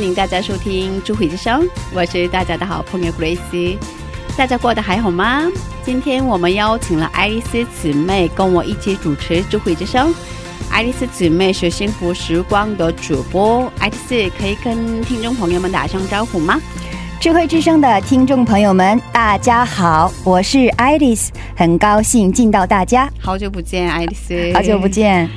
[0.00, 3.76] 欢迎大家收听《智慧之声》，我是大家的好朋友 Grace。
[4.34, 5.42] 大家过得还好吗？
[5.84, 10.08] 今天我们邀请了爱丽丝姊妹跟我一起主持《智慧之声》。
[10.70, 16.58] 爱丽丝姊妹是幸福时光的主播，爱丽丝可以跟听众朋友们打声招呼吗？
[17.20, 24.88] 智慧之声的听众朋友们，大家好，我是爱丽丝，很高兴见到大家，好久不见，爱丽丝，好久不。
[24.88, 25.28] 见。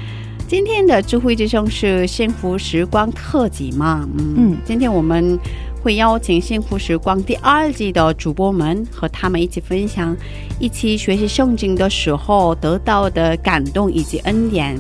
[0.54, 4.08] 今天的智慧之声是幸福时光特辑嘛？
[4.20, 5.36] 嗯嗯今天我们
[5.82, 10.16] 会邀请幸福时光第二季的主播们和他们一起分享，
[10.59, 14.80] 一起学习圣经的时候得到的感动以及恩典。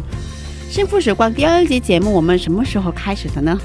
[0.69, 3.59] 幸福时光第二季节目我们什么时候开始的呢？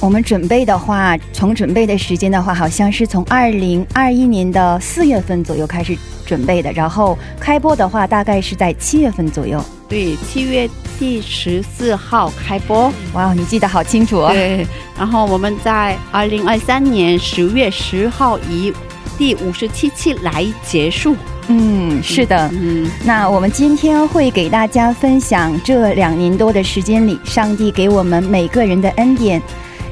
[0.00, 9.62] 我们准备的话，从准备的时间的话，好像是从二零二一年的四月份左右开始准备的，然后开播的话，大概是在七月份左右。
[9.90, 12.90] 对，七月第十四号开播。
[13.12, 14.30] 哇，你记得好清楚哦。
[14.32, 18.72] 对，然后我们在二零二三年十月十号以
[19.18, 21.14] 第五十七期来结束。
[21.48, 22.48] 嗯，是的。
[22.54, 29.42] 嗯，那我们今天会给大家分享这两年多的时间里，上帝给我们每个人的恩典，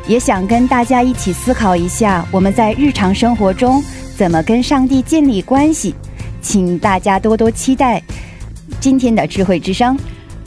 [0.08, 3.84] 也想跟大家一起思考一下，我们在日常生活中
[4.16, 5.94] 怎么跟上帝建立关系。
[6.41, 8.02] 请大家多多期待
[8.80, 9.98] 今天的智慧之声。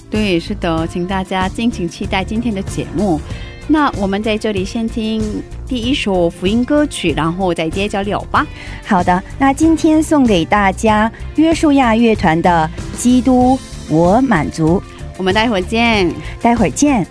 [0.09, 3.21] 对，是的，请大家敬请期待今天的节目。
[3.67, 5.21] 那我们在这里先听
[5.67, 8.45] 第一首福音歌曲，然后再接着聊吧。
[8.83, 12.67] 好的，那今天送给大家约书亚乐团的
[12.99, 14.81] 《基督我满足》，
[15.17, 16.11] 我们待会儿见。
[16.41, 17.05] 待会儿见。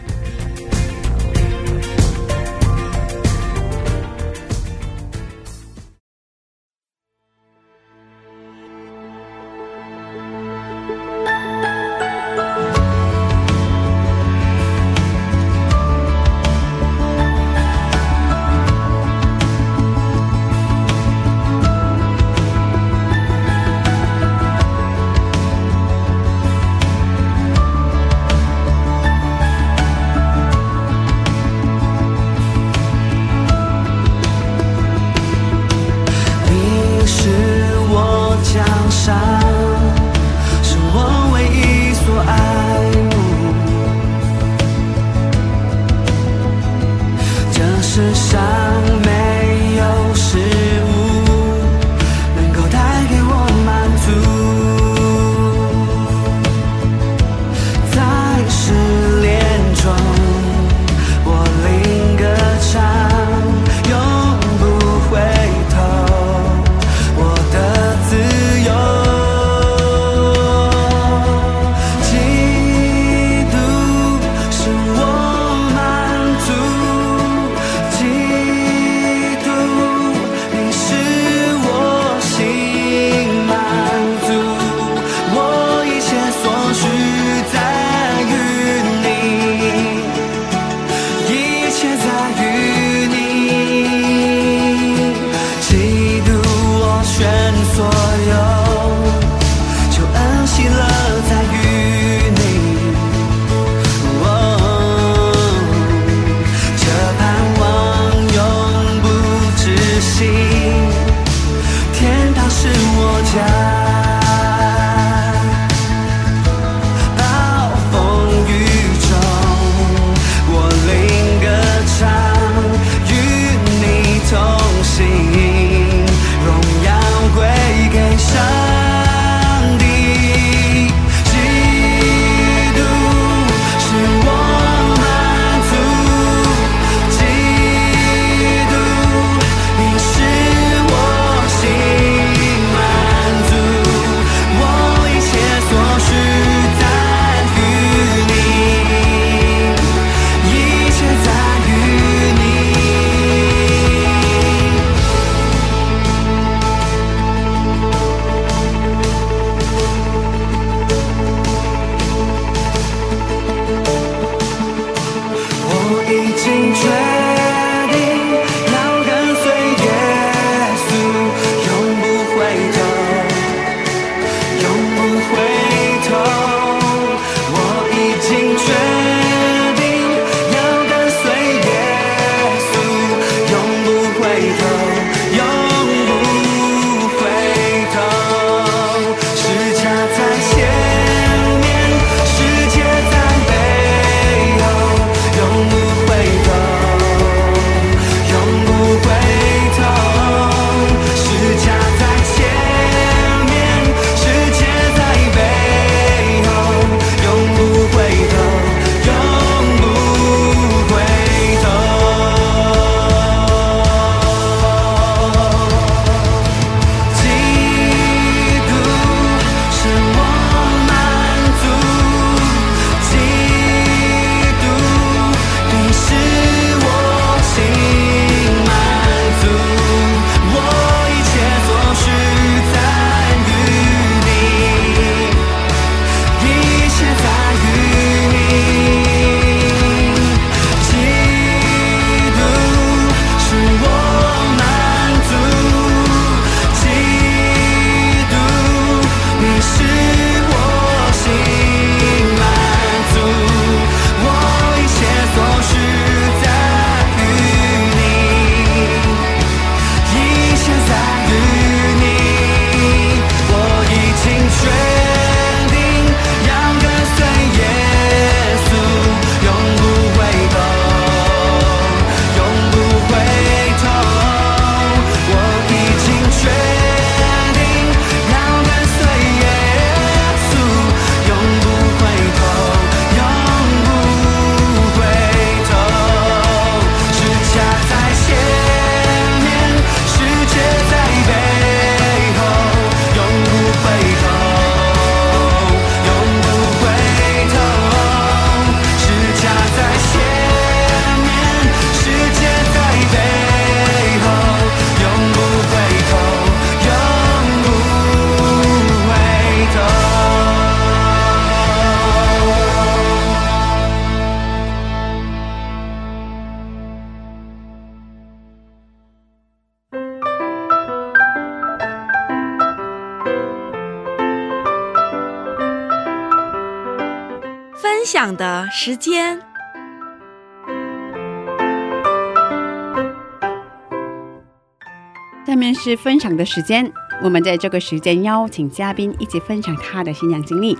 [335.91, 336.89] 是分享的时间，
[337.21, 340.79] 我们在这个时间邀请嘉宾一起分享他的信仰经历。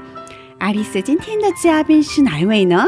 [0.59, 2.87] 爱丽丝，今天的嘉宾是哪一位呢？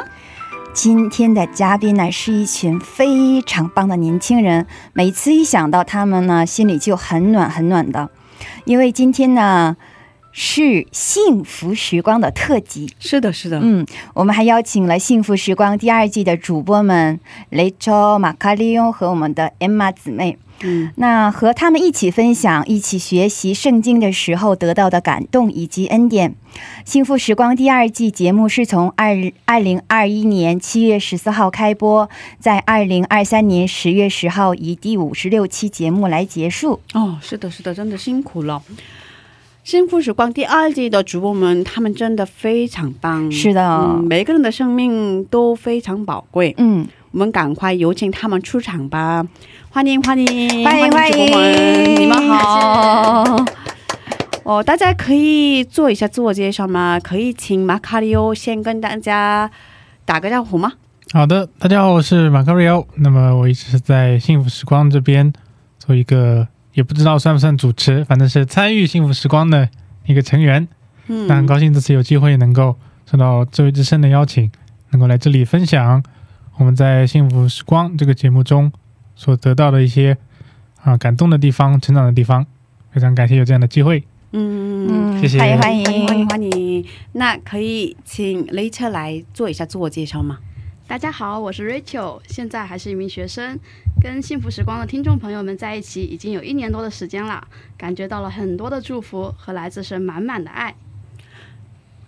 [0.73, 8.09] 今天的嘉宾呢是一群非常棒的年轻人，每次一想到他们呢，心里就很暖很暖的。
[8.67, 9.76] 因为今天呢
[10.33, 17.21] 是幸福时光的特辑，是的，是的，嗯，我们还邀请了幸福时光第二季的主播们
[17.51, 20.39] 雷超、马卡利翁和我们的 Emma 姊妹。
[20.65, 26.37] 嗯，那和他们一起分享、一起学习圣经的时候得到的感动以及恩典。
[26.85, 32.09] 幸福时光第二季节目是从二二零二一年七月十四号开播，
[32.39, 36.81] 在二零二三年十月十号以第五十六期节目来结束。
[36.95, 38.62] 哦，是的，是的，真的辛苦了。
[39.64, 43.31] 幸福时光第二季的主播们，他们真的非常棒。
[43.31, 46.52] 是的嗯，每个人的生命都非常宝贵。
[46.59, 49.25] 嗯，我们赶快有请他们出场吧！
[49.71, 53.45] 欢迎欢迎欢迎欢迎主播们，你们好。
[54.42, 56.99] 哦，大家可以做一下自我介绍吗？
[56.99, 59.49] 可以请马卡里欧先跟大家
[60.04, 60.73] 打个招呼吗？
[61.12, 62.85] 好的，大家好，我是马卡瑞欧。
[62.97, 65.33] 那么我一直是在幸福时光这边
[65.78, 69.69] 做一个，也不知道算不算主持，反正是参与幸福时光的
[70.07, 70.67] 一个成员。
[71.09, 72.76] 嗯那很高兴这次有机会能够
[73.11, 74.50] 受到智慧之声的邀请，
[74.91, 76.02] 能够来这里分享
[76.57, 78.73] 我们在幸福时光这个节目中
[79.17, 80.17] 所得到的一些
[80.83, 82.47] 啊感动的地方、成长的地方。
[82.93, 84.05] 非常感谢有这样的机会。
[84.33, 86.87] 嗯，谢谢欢迎欢迎欢迎欢迎。
[87.12, 90.38] 那可以请雷车来做一下自我介绍吗？
[90.89, 93.59] 大家好，我是 Rachel，现在还是一名学生，
[94.01, 97.47] 跟幸福时光的听众朋友们在一起已经有一年多的时间了，
[97.79, 100.75] 感觉到了很多的祝福和来自神满满的爱。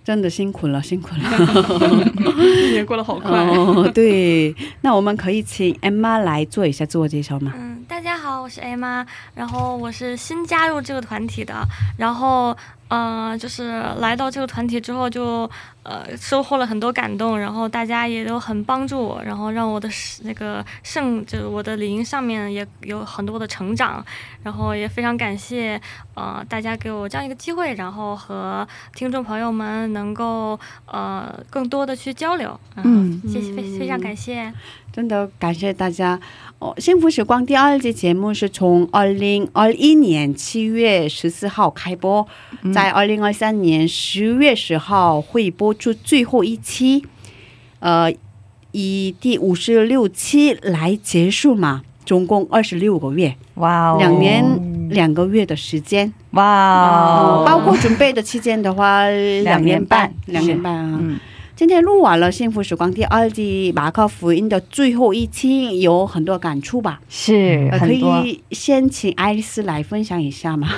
[0.05, 1.17] 真的辛苦了，辛苦了。
[2.69, 3.31] 一年过得好快。
[3.31, 7.55] 哦，对，那我们可以请 Emma 来做一下自我介绍吗？
[7.57, 11.55] 嗯，大家好，我是 A 妈，然后我是新加入这个团体的，
[11.97, 12.55] 然后
[12.89, 15.51] 呃，就是来到这个团体之后就
[15.83, 19.89] 呃收获了很多感动，然后大家也都很帮助我，然后让我的
[20.23, 24.05] 那个圣就是我的灵上面也有很多的成长，
[24.43, 25.81] 然后也非常感谢
[26.15, 34.53] 呃大家给我这样一个机会，然后和听众朋友们能够呃更多的去交流，嗯谢谢非非常感谢。
[34.95, 36.21] 真的感谢大家。
[36.61, 36.73] 哦！
[36.79, 42.25] 幸福时光第二季节目是从二零二一年七月十四号开播，
[42.73, 47.05] 在二零二三年十月十号会播出最后一期，
[47.81, 48.09] 呃，
[48.71, 59.09] 以第五十六期来结束嘛，总共二十六个月，哇哦，两年两个月的时间，哇哦，包括准备的期间的话，
[59.43, 60.99] 两年半，两年半啊。
[61.03, 61.19] 嗯
[61.57, 67.01] 今天录完了《幸福时光》第二季马克福音的最后一期，有很多感触吧？
[67.09, 67.93] 是呃可。
[67.93, 70.69] 以先请爱丽丝来分享一下吗？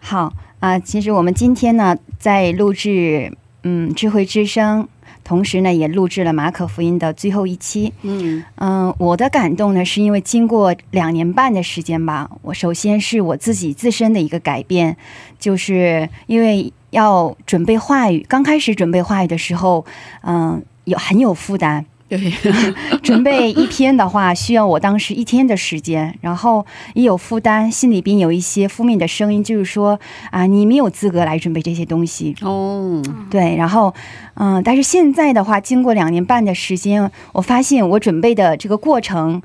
[0.00, 4.88] 好啊、其实我们今天呢在录制嗯智慧之声，
[5.22, 7.92] 同时呢也录制了马可福音的最后一期。
[8.02, 14.96] 嗯嗯、我的感动呢是因为经过两年半的时间吧，我首先是我自己自身的一个改变，
[15.38, 19.84] 就是因为要准备话语，刚开始准备话语的时候，
[20.22, 21.84] 嗯、有很有负担。
[22.06, 22.18] 对，
[23.02, 29.98] 准备一篇的话，需要我当时一天的时间，然后也有负担，心里边有一些负面的声音，就是说
[30.30, 32.36] 啊，你没有资格来准备这些东西。
[32.42, 33.92] 哦，对，然后，
[34.34, 39.40] 嗯、但是现在的话，经过两年半的时间，我发现我准备的这个过程，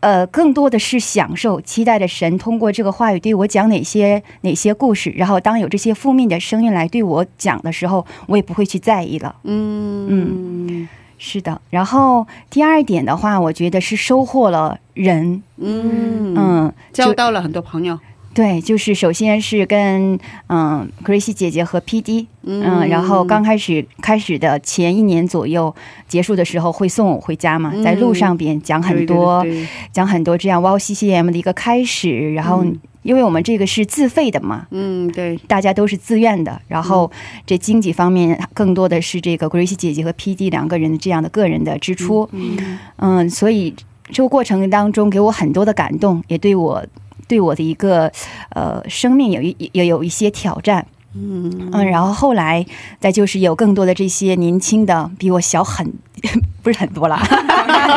[0.00, 9.36] 呃，更多的是享受，期待着神通过这个话语对我讲哪些哪些故事，然后当有这些负面的声音来对我讲的时候，我也不会去在意了。
[9.44, 10.88] 嗯嗯
[11.18, 17.98] 是的，然后第二点的话，我觉得是收获了人，嗯嗯，交到了很多朋友。
[18.32, 20.18] 对，就是首先是跟
[20.48, 25.74] 嗯 Gracie 姐姐和 PD，嗯，然后刚开始开始的前一年左右，
[26.06, 29.68] 结束的时候会送我回家嘛，在路上边讲很多对对对。
[29.92, 32.78] 讲很多这样 Wow CCM 的一个开始，然后嗯。
[33.02, 37.10] 因为我们这个是自费的嘛，嗯对，大家都是自愿的，然后
[37.46, 42.78] 这经济方面更多的是这个 Gracie 姐姐和 PD 两个人的这样的个人的支出，嗯。
[42.96, 43.74] 嗯，所以
[44.10, 46.84] 这个过程当中给我很多的感动，也对我
[47.30, 48.10] 对我的一个
[48.50, 50.84] 呃生命有一也有一些挑战。
[51.12, 52.64] 嗯嗯，然后后来
[53.00, 55.84] 再就是有更多的这些年轻的，比我小很
[56.62, 57.18] 不是很多了，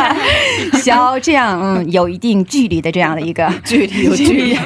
[0.82, 4.58] 小这样嗯有一定距离的这样的一个距离有距离，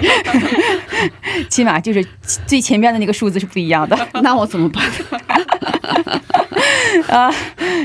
[1.52, 2.06] 起码就是
[2.46, 3.98] 最前面的那个数字是不一样的。
[4.24, 4.82] 那我怎么办？
[7.10, 7.32] 啊，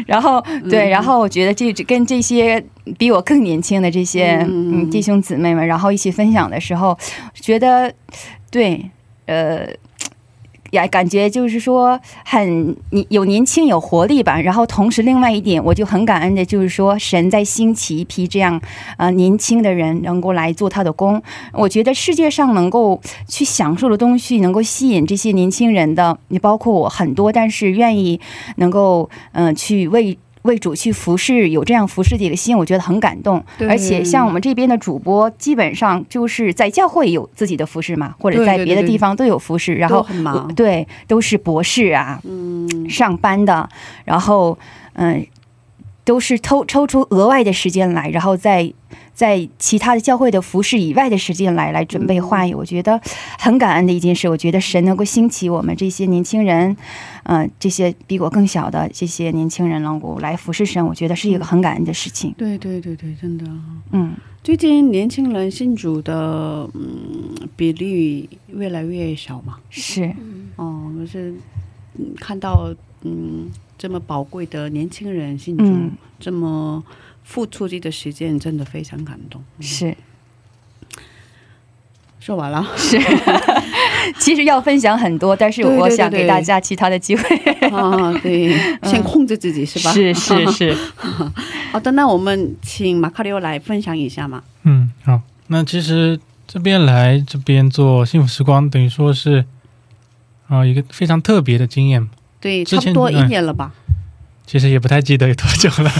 [0.06, 2.62] 然后对，嗯然后我觉得这这跟这些
[2.98, 6.98] 比我更年轻的这些嗯弟兄姊妹们，然后一起分享的时候，
[7.34, 7.92] 觉得
[8.50, 8.90] 对，
[9.26, 9.66] 呃。
[10.72, 12.76] 呀，感觉就是说很
[13.08, 18.60] 有年轻有活力吧，然后同时另外一点，我就很感恩的，就是说神在兴起一批这样
[18.96, 21.22] 呃年轻的人，能够来做他的工。
[21.52, 28.18] 我觉得世界上能够去享受的东西，能够吸引这些年轻人的，也包括我很多，但是愿意
[28.56, 30.18] 能够嗯、去为。
[30.42, 33.44] 为主去服侍，有这样服侍的心，我觉得很感动。
[33.68, 40.52] 而且像我们这边的主播，基本上就是在教会有自己的服侍嘛，或者在别的地方都有服侍，然后很忙。
[40.54, 43.68] 对，都是博士啊，嗯，上班的，
[44.04, 44.58] 然后
[44.94, 45.26] 嗯、
[46.04, 48.72] 都是抽抽出额外的时间来，然后在
[49.14, 53.00] 在其他的教会的服饰以外的时间来来准备话语，我觉得
[53.38, 54.28] 很感恩的一件事。
[54.28, 56.76] 我觉得神能够兴起我们这些年轻人，
[57.24, 62.34] 嗯、这些比我更小的这些年轻人能够来服侍神，我觉得是一个很感恩的事情。
[62.38, 63.44] 对对对对，真的。
[63.90, 70.10] 嗯，最近年轻人信主的嗯比例越来越小嘛，是，
[70.56, 71.34] 哦，我是
[71.98, 76.82] 嗯看到嗯这么宝贵的年轻人信主，嗯这么
[77.24, 79.42] 付出自己的时间，真的非常感动。
[79.60, 79.96] 是
[82.20, 82.96] 说完了，是，
[84.18, 87.36] 其实要分享很多，但是我想给大家其他的机会。
[87.70, 89.92] 啊，对，先控制自己是吧？
[89.92, 90.76] 是是是，
[91.72, 94.44] 好的，那我们请马卡里奥来分享一下嘛。
[94.62, 95.20] 嗯，好。
[95.48, 99.44] 那其实这边来这边做幸福时光，等于说是
[100.46, 102.08] 啊、一个非常特别的经验。
[102.40, 103.72] 对，差不多一嗯年了吧？
[104.46, 105.90] 其实也不太记得有多久了，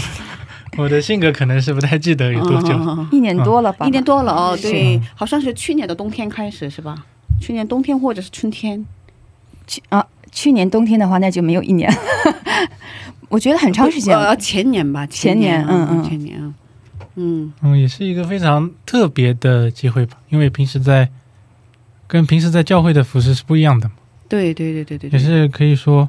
[0.77, 2.69] 我的性格可能是不太记得有多久。
[2.77, 3.85] 嗯一年多了吧？
[3.85, 6.95] 一年多了哦，对，好像是去年的冬天开始是吧？
[7.41, 8.85] 去年冬天或者是春天，
[9.67, 11.91] 去啊，去年冬天的话，那就没有一年，
[13.29, 14.27] 我觉得很长时间了。
[14.29, 16.53] 呃，前年吧，前年嗯嗯前年啊，
[17.15, 21.09] 嗯嗯，也是一个非常特别的机会吧，因为平时在
[22.07, 23.95] 跟平时在教会的服饰是不一样的嘛，
[24.29, 26.07] 对对对对对，对也是可以说，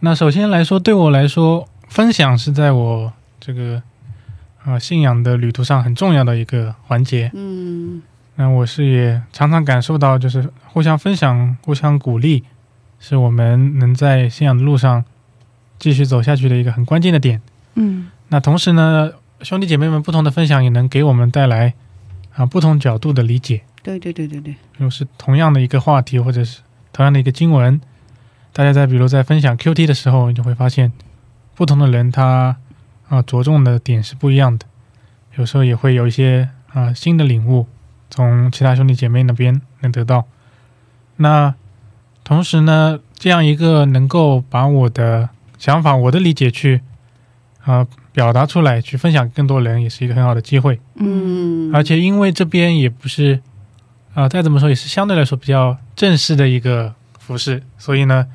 [0.00, 3.80] 那首先来说，对我来说，分享是在我这个
[4.64, 7.30] 啊、呃信仰的旅途上很重要的一个环节。
[7.34, 8.02] 嗯
[8.36, 12.42] 那我是也常常感受到，就是互相分享、互相鼓励，
[12.98, 15.04] 是我们能在信仰的路上
[15.78, 17.40] 继续走下去的一个很关键的点。
[17.74, 21.74] 嗯那同时呢，兄弟姐妹们不同的分享也能给我们带来
[22.34, 23.62] 啊不同角度的理解。
[23.84, 26.60] 对对对对对，比如是同样的一个话题，或者是
[26.92, 27.80] 同样的一个经文，
[28.52, 30.90] 大家在比如在分享 QT 的时候，你就会发现，
[31.54, 32.56] 不同的人他
[33.08, 34.66] 啊着重的点是不一样的，
[35.36, 37.66] 有时候也会有一些啊新的领悟，
[38.10, 40.26] 从其他兄弟姐妹那边能得到。
[41.16, 41.54] 那
[42.22, 46.80] 同时呢，这样一个能够把我的想法、我的理解去
[47.62, 50.80] 啊表达出来，去分享给更多人，也是一个很好的机会。
[50.96, 53.40] 嗯嗯，而且因为这边也不是
[54.14, 58.28] 啊、再怎么说也是相对来说比较正式的一个服饰，所以呢，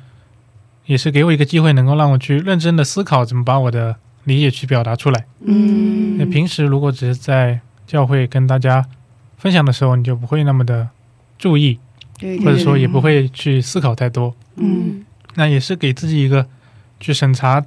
[0.84, 5.24] 也是给我一个机会，能够让我去认真的思考怎么把我的理解去表达出来。
[5.44, 8.84] 嗯那平时如果只是在教会跟大家
[9.38, 10.88] 分享的时候，你就不会那么的
[11.38, 11.78] 注意，
[12.18, 14.34] 对，或者说也不会，去思考太多。
[14.56, 16.46] 嗯那也是给自己一个
[16.98, 17.64] 去审查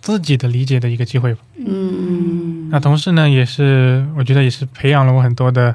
[0.00, 1.40] 自己的理解的一个机会吧。
[1.56, 5.74] 嗯，那同时呢，也是我觉得也是培养了我很多的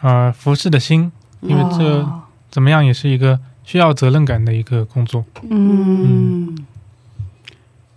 [0.00, 1.12] 呃服侍的心，
[1.42, 5.24] 因为这哦怎么样也是一个需要责任感的一个工作。
[5.50, 6.64] 嗯对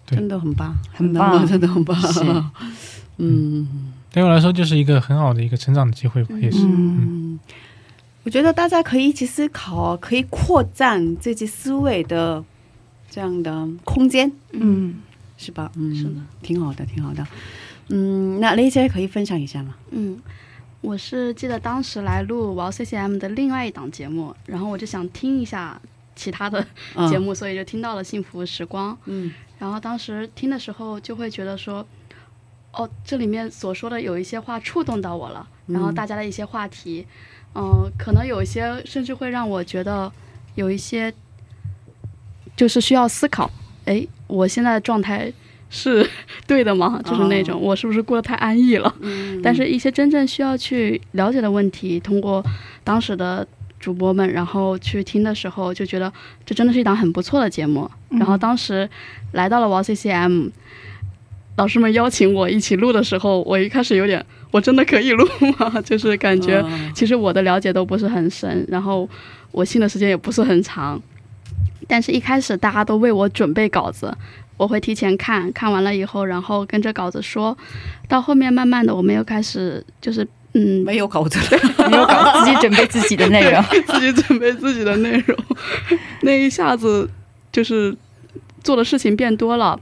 [0.06, 1.46] 真的很棒，很棒。
[1.48, 2.22] 真的很棒，是
[3.18, 3.68] 嗯。
[4.12, 6.60] 对我来说，就是一个很好的一个成长的机会吧，也是。
[6.66, 6.68] 嗯。
[7.34, 7.40] 嗯，
[8.24, 12.44] 我觉得大家可以一起思考，可以扩展自己思维的
[13.10, 14.96] 这样的空间，嗯。
[15.36, 15.70] 是吧？
[15.76, 16.12] 嗯，是的，
[16.42, 17.26] 挺好的，挺好的。
[17.90, 19.76] 嗯，那雷姐可以分享一下吗？
[19.92, 20.18] 嗯，
[20.80, 25.82] 我是记得当时来录 w CCM 的另外一档节目，然后我就想听一下
[26.16, 27.10] 其他的嗯。
[27.10, 28.94] 节，目，所以就听到了《幸福时光》。
[29.06, 29.32] 嗯
[29.64, 31.88] 然后当时听的时候就会觉得说，
[32.74, 37.08] 哦，这里面所说的有一些话触动到我了，然后嗯大家的一些话题，
[37.56, 40.12] 嗯、可能有一些甚至会让我觉得
[40.56, 41.14] 有一些
[42.58, 43.50] 就是需要思考，
[43.86, 45.32] 哎，我现在的状态
[45.70, 46.06] 是
[46.46, 47.02] 对的吗？
[47.06, 48.94] 就是那种、我是不是过得太安逸了？
[49.00, 52.44] 嗯但是，一些真正需要去了解的问题，通过
[52.84, 53.48] 当时的
[53.84, 56.10] 主播们，然后去听的时候，就觉得
[56.46, 57.90] 这真的是一档很不错的节目。
[58.12, 58.90] 嗯然后当时
[59.34, 60.50] 来到了 w CCM，
[61.58, 65.82] 老师们邀请我一起录的时候，我一开始有点，我真的可以录吗？
[65.84, 69.10] 就是感觉嗯其实我的了解都不是很深，然后
[69.52, 71.02] 我信的时间也不是很长。
[71.86, 74.16] 但是，一开始大家都为我准备稿子，
[74.56, 77.58] 我会提前看看完了以后，然后跟着稿子说，
[78.08, 83.64] 到后面慢慢的我们又开始就是嗯，没有稿子了，没有搞自己准备自己的内容。
[83.88, 85.38] 自己准备自己的内容，
[86.22, 87.10] 那一下子
[87.52, 87.96] 就是
[88.64, 89.80] 做的事情变多了，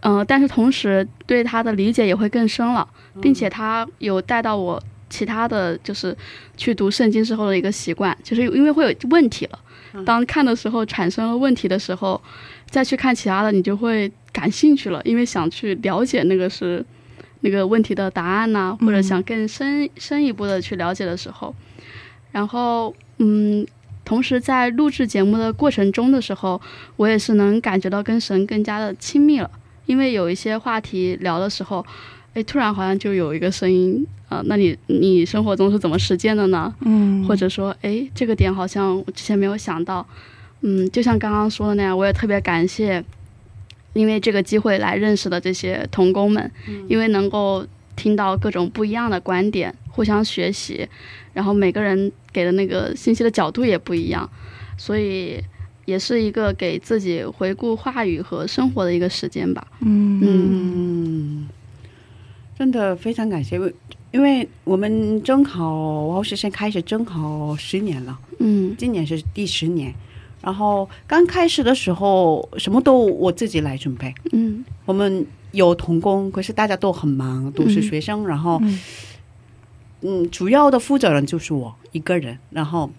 [0.00, 2.86] 呃，但是同时对他的理解也会更深了，
[3.20, 4.80] 并且他有带到我
[5.10, 6.16] 其他的就是
[6.56, 9.58] 去读圣经之后的一个习惯，就是因为会有问题了，
[10.04, 12.20] 当看的时候产生了问题的时候，
[12.70, 16.84] 再去看其他的，你就会感兴趣了，因为想去了解那个是
[17.40, 21.54] 那个问题的答案呐、或者想更深深一步的去了解的时候，
[22.32, 23.66] 然后嗯，
[24.04, 26.60] 同时在录制节目的过程中的时候，
[26.96, 29.50] 我也是能感觉到跟神更加的亲密了，
[29.86, 31.84] 因为有一些话题聊的时候，
[32.34, 36.74] 哎，突然好像就有一个声音，呃，那你你生活中是怎么实践的呢？
[36.80, 37.24] 嗯。
[37.26, 40.06] 或者说，哎，这个点好像我之前没有想到，
[40.62, 43.04] 嗯，就像刚刚说的那样，我也特别感谢，
[43.94, 46.50] 因为这个机会来认识的这些童工们，
[46.88, 50.86] 因为能够听到各种不一样的观点，互相学习，
[51.32, 54.28] 然后每个人给的那个信息的角度也不一样，
[54.76, 55.42] 所以
[55.84, 59.66] 也是一个给自己回顾话语和生活的一个时间吧。
[59.80, 61.48] 嗯嗯，
[62.56, 63.58] 真的非常感谢，
[64.12, 69.92] 因为我们中考我和师生开始中考十年了，嗯今年是第十年。
[70.40, 74.14] 然后刚开始的时候，什么都我自己来准备。
[74.32, 78.26] 嗯我们有童工，可是大家都很忙，都是学生。
[78.26, 78.78] 然后，嗯
[80.02, 82.38] 嗯，主要的负责人就是我一个人。
[82.50, 82.90] 然后，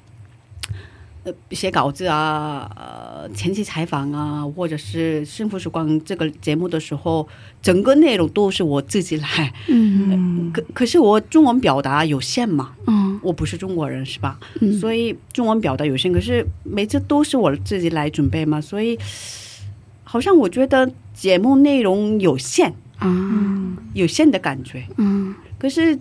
[1.23, 7.27] 呃，写稿子啊，呃，前期采访啊，或者是《幸福时光》这个节目的时候，
[7.61, 9.53] 整个内容都是我自己来。
[9.67, 14.39] 嗯可可是我中文表达有限嘛，嗯我不是中国人是吧？
[14.61, 18.97] 嗯，所以中文表达有限，可是每次都是我自己来准备嘛，所以
[20.03, 24.85] 好像我觉得节目内容有限，啊有限的感觉。
[24.97, 25.97] 嗯可是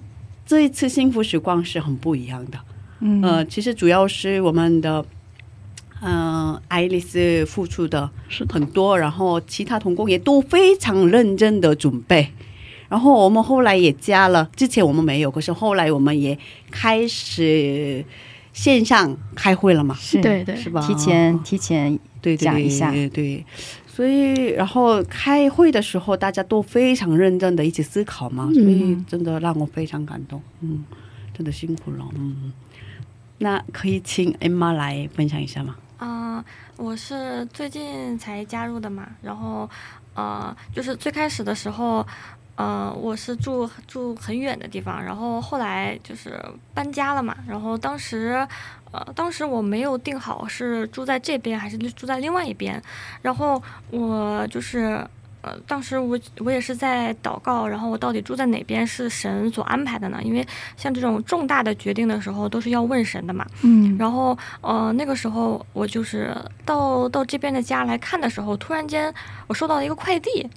[0.47, 2.59] 这一次幸福时光是很不一样的，
[3.01, 5.05] 嗯呃，其实主要是我们的。
[6.01, 12.33] 嗯、爱丽丝付出的是的很多，然后其他童工也都非常认真的准备，
[12.89, 16.39] 然后我们后来也加了，之前我们没有，可是后来我们也
[16.71, 18.05] 开始
[18.53, 20.81] 线上开会了嘛，是对对是吧？
[20.87, 23.45] 提前提前对对讲一下对对。
[23.87, 30.41] 所以，然后开会的时候，大家都非常认真的一起思考嘛，所以真的让我非常感动。
[30.61, 30.85] 嗯，
[31.37, 32.07] 真的辛苦了。
[32.15, 32.53] 嗯，
[33.39, 35.75] 那可以请 Emma 来分享一下吗？
[35.97, 36.45] 啊、
[36.77, 39.69] 我是最近才加入的嘛，然后
[40.15, 42.07] 呃，就是最开始的时候，
[42.59, 46.39] 呃，我是住住很远的地方，然后后来就是
[46.75, 48.47] 搬家了嘛，然后当时。
[48.91, 52.83] 呃，当时我没有定好是住在这边还是住在另外一边，
[53.21, 55.07] 然后我就是
[55.43, 60.19] 呃，当时我我也是在祷告，然后我到底住在哪边是神所安排的呢？
[60.23, 60.43] 因为
[60.79, 63.45] 像这种重大的决定的时候，都是要问神的嘛。
[63.61, 69.13] 嗯然后呃，那个时候我就是到到这边的家来看的时候，突然间
[69.49, 70.49] 我收到了一个快递，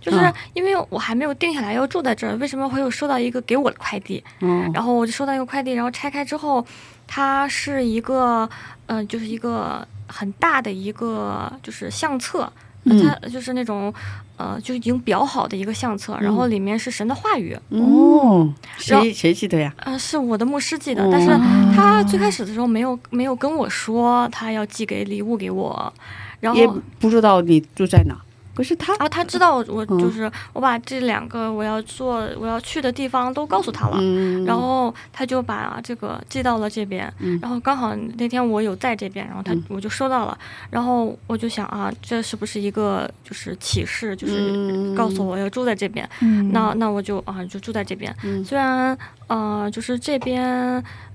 [0.00, 4.22] 就是嗯因为我还没有定下来要住在这儿，为什么会有收到一个给我的快递？
[4.40, 6.64] 嗯然后我就收到一个快递，然后拆开之后，
[7.06, 8.48] 它是一个
[8.86, 12.50] 嗯、呃就是一个很大的一个就是相册。
[12.82, 13.92] 它就是那种，
[14.38, 19.70] 呃，就已经裱好的一个相册，然后里面是神的话语，哦，谁谁记得呀？
[19.84, 21.28] 呃，是我的牧师寄的，哦但是
[21.76, 25.92] 他最开始的时候没有没有跟我说他要寄给礼物给我，
[26.40, 26.66] 然后也
[26.98, 28.16] 不知道你住在哪，
[28.54, 29.98] 可是他啊，他知道我嗯。
[29.98, 37.38] 就是我把这两个我要做我要去的地方都告诉他了，嗯，然后他就把这个寄到了这边，嗯。
[37.40, 39.62] 然后刚好那天我有在这边，然后他、嗯。
[39.68, 40.36] 我就收到了，
[40.70, 44.94] 然后我就想啊，这是不是一个就是启示，就是嗯。
[44.94, 46.50] 告诉我要住在这边，嗯。
[46.52, 48.44] 那那我就啊就住在这边，嗯。
[48.44, 48.96] 虽然
[49.30, 50.42] 呃就是这边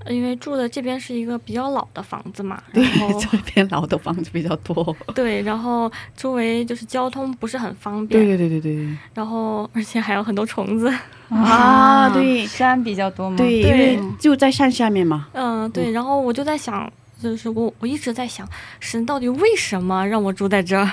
[0.05, 4.95] 呃因为住的这边是一个比较老的房子嘛，然后这边老的房子比较多。
[5.13, 10.89] 对，然后周围就是交通不是很方便，对对对对对然后而且还有很多虫子，
[11.29, 13.35] 啊对山比较多嘛？
[13.35, 15.27] 对，因对为就在山下面嘛。
[15.33, 16.89] 嗯，对，然后我就在想，
[17.25, 18.47] 就是我我一直在想，
[18.79, 20.87] 神到底为什么让我住在这儿？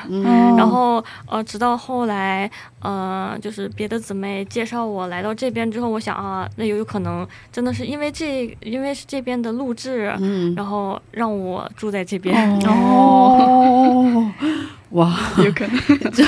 [0.57, 12.59] 然后呃，直到后来呃，就是别的姊妹介绍我来到这边之后，我想啊，那有有可能真的是因为这因为是这边的录制，嗯，然后让我住在这边。
[12.67, 14.33] 哦，
[14.93, 15.15] 哇，
[15.45, 15.79] 有可能。
[16.13, 16.25] 这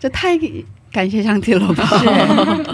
[0.00, 0.36] 这太
[0.92, 1.84] 感谢上帝了吧？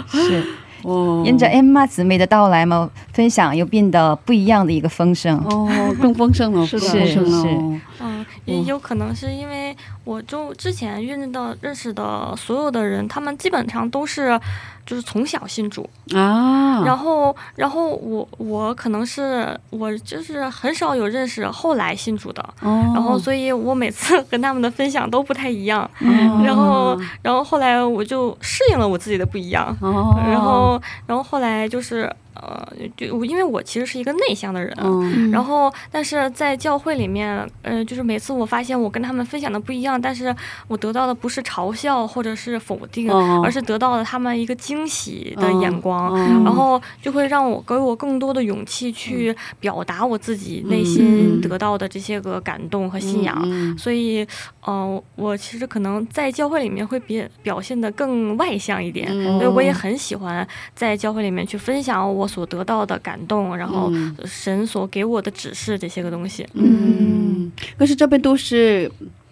[0.09, 0.43] 是是，
[0.83, 5.37] 哦，沿着 Emma 姊妹的到来嘛，分享又变得不一样的一个丰盛。
[5.45, 5.67] 哦，
[6.01, 7.05] 更丰盛 了，是的。
[7.07, 14.39] 是哦嗯，也有可能是因为我就之前认识的认识的所有的人，他们基本上都是
[14.87, 26.41] 就是从小信主，啊，然后然后我我可能是我就是很少有认识后来信主的，哦，然后所以我每次跟他们的分享都不太一样，哦。
[26.45, 32.09] 然后然后后来我就适应了我自己的不一样，哦，然后然后后来就是
[32.41, 34.73] 呃，就我因为我其实是一个内向的人。
[34.79, 35.31] 嗯。
[35.31, 40.33] 然后，但是在教会里面，呃，就是每次我发现我跟他们分享的不一样，但是
[40.67, 43.41] 我得到的不是嘲笑或者是否定，哦。
[43.43, 46.43] 而是得到了他们一个惊喜的眼光，嗯。
[46.43, 53.37] 然后就会让我给我更多的勇气去表达我自己内心嗯得到的这些个感动和信仰。
[53.45, 54.25] 嗯所以，
[54.65, 59.39] 呃，我其实可能在教会里面会比表现的更外向一点，嗯。
[59.39, 60.45] 所以我也很喜欢
[60.75, 66.45] 在教会里面去分享我所得到的感动，然后嗯神所给我的指示这些个东西。
[66.53, 68.91] 嗯，可是这边都是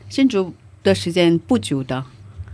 [0.10, 0.54] 新竹
[0.84, 2.04] 的时间不久的，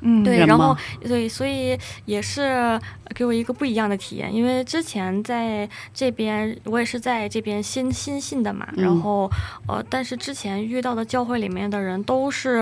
[0.02, 2.80] 嗯，对，然后对，所以也是
[3.16, 8.84] 给我一个不一样的体验，因为之前在这边我也是在这边新新信的嘛，嗯。
[8.84, 9.30] 然后
[9.68, 12.60] 呃，但是之前遇到的教会里面的人都是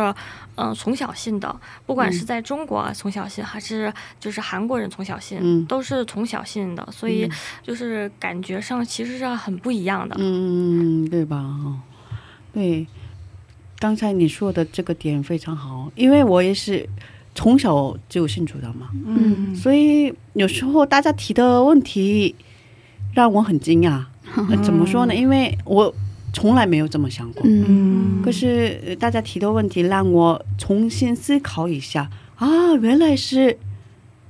[0.56, 2.26] 嗯、呃从小信的，不管是嗯。
[2.26, 5.66] 在中国从小信，还是就是韩国人从小信，嗯。
[5.66, 7.32] 都是从小信的，所以嗯。
[7.64, 10.16] 就是感觉上其实是很不一样的。
[10.20, 11.38] 嗯，对吧？
[11.38, 11.80] 哦，
[12.52, 12.86] 对，
[13.80, 16.88] 刚才你说的这个点非常好，因为我也是
[17.36, 19.56] 从小就信主的嘛，嗯。
[19.56, 22.36] 所以有时候大家提的问题
[23.14, 24.04] 让我很惊讶。
[24.36, 25.16] 呃怎么说呢？
[25.16, 25.94] 因为我
[26.34, 27.42] 从来没有这么想过。
[27.46, 28.22] 嗯。
[28.24, 32.10] 可是呃大家提的问题让我重新思考一下。
[32.36, 33.58] 啊，原来是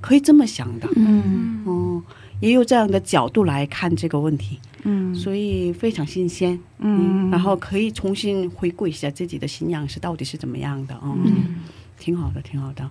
[0.00, 0.88] 可以这么想的。
[0.96, 1.62] 嗯。
[1.66, 2.02] 哦，
[2.40, 5.14] 也有这样的角度来看这个问题，嗯。
[5.14, 6.58] 所以非常新鲜。
[6.78, 11.56] 嗯，然后可以重新回顾一下自己的信仰是到底是怎么样的哦，嗯
[12.00, 12.90] 挺好的，挺好的。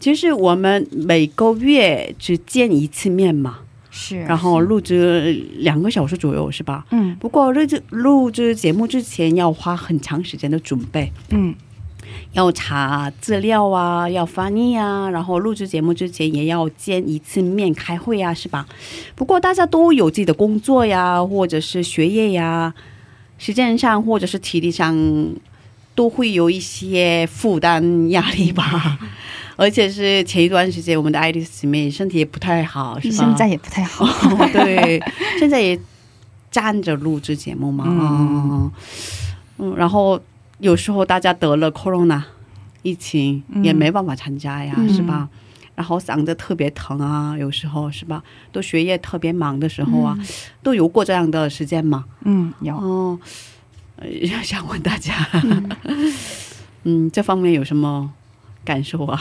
[0.00, 3.58] 其实我们每个月只见一次面嘛，
[3.90, 6.86] 是，然后录制两个小时左右是吧？
[6.90, 11.54] 嗯不过录制录制节目之前要花很长时间的准备，嗯
[12.32, 18.66] 要查资料啊，要翻译啊，然后录制节目之前也要见一次面开会啊，是吧？
[19.14, 22.72] 不过大家都有自己的工作呀，或者是学业呀，
[23.36, 24.96] 时间上或者是体力上
[25.94, 28.98] 都会有一些负担压力吧。
[29.56, 33.14] 而且是前一段时间我们的爱丽丝妹身体也不太好，是吧？
[33.16, 34.06] 现在也不太好。
[34.54, 35.02] 对，
[35.38, 35.78] 现在也
[36.50, 38.72] 站着录制节目嘛，嗯
[39.58, 40.18] 嗯，然后
[40.60, 42.22] 有时候大家得了 corona
[42.80, 45.28] 疫情，嗯也没办法参加呀，嗯是吧？
[45.74, 48.22] 然后嗓子特别疼啊，有时候是吧？
[48.50, 50.18] 都学业特别忙的时候啊，
[50.62, 52.06] 都有过这样的时间嘛。
[52.24, 53.18] 嗯，有。
[54.42, 55.14] 想问大家，
[56.84, 57.10] 嗯。
[57.10, 58.12] 这方面有什么
[58.64, 59.20] 感受啊？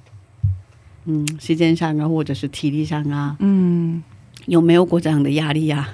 [1.06, 4.02] 嗯，时间上啊，或者是体力上啊，嗯。
[4.46, 5.88] 有没有过这样的压力呀、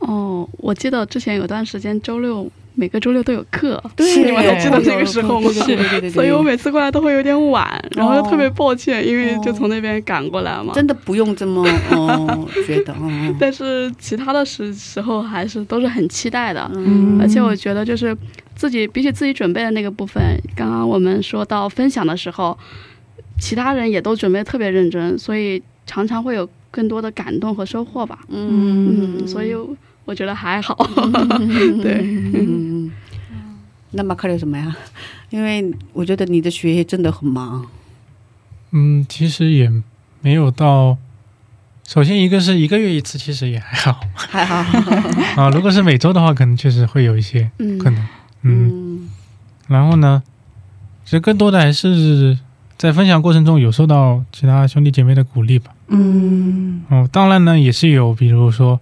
[0.00, 5.50] 哦，我记得之前有段时间周六每个周六都有课，对你们还记得那个时候吗？
[5.66, 10.72] 对对对对对对所以我每次过来都会有点晚，然后又特别抱歉，因为就从那边赶过来嘛。
[10.74, 17.18] 真的不用这么 哦，觉得哦，但是其他的时时候还是都是很期待的，嗯。
[17.20, 18.16] 而且我觉得就是
[18.54, 20.22] 自己比起自己准备的那个部分，
[20.56, 22.56] 刚刚我们说到分享的时候，
[23.38, 28.20] 其他人也都准备特别认真，所以常常会有更多的感动和收获吧。
[28.28, 29.18] 嗯。
[29.18, 29.54] 嗯，所以
[30.04, 30.74] 我觉得还好。
[31.80, 32.00] 对，
[32.34, 32.51] 嗯，
[33.92, 34.74] 那马克有什么呀？
[35.30, 37.66] 因为我觉得你的学业真的很忙，
[38.72, 39.70] 嗯，其实也
[40.20, 40.96] 没有到。
[41.84, 44.54] 首先，一个是一个月一次，其实也还好还好，
[45.42, 45.50] 啊。
[45.50, 48.08] 如果是每周的话，可能确实会有一些嗯困难。
[48.42, 49.10] 嗯，嗯
[49.68, 50.22] 然后呢，
[51.04, 52.38] 其实更多的还是
[52.78, 55.74] 在分享过程中有受到其他兄弟姐妹的鼓励吧。
[55.88, 58.80] 嗯哦，当然呢，也是有，比如说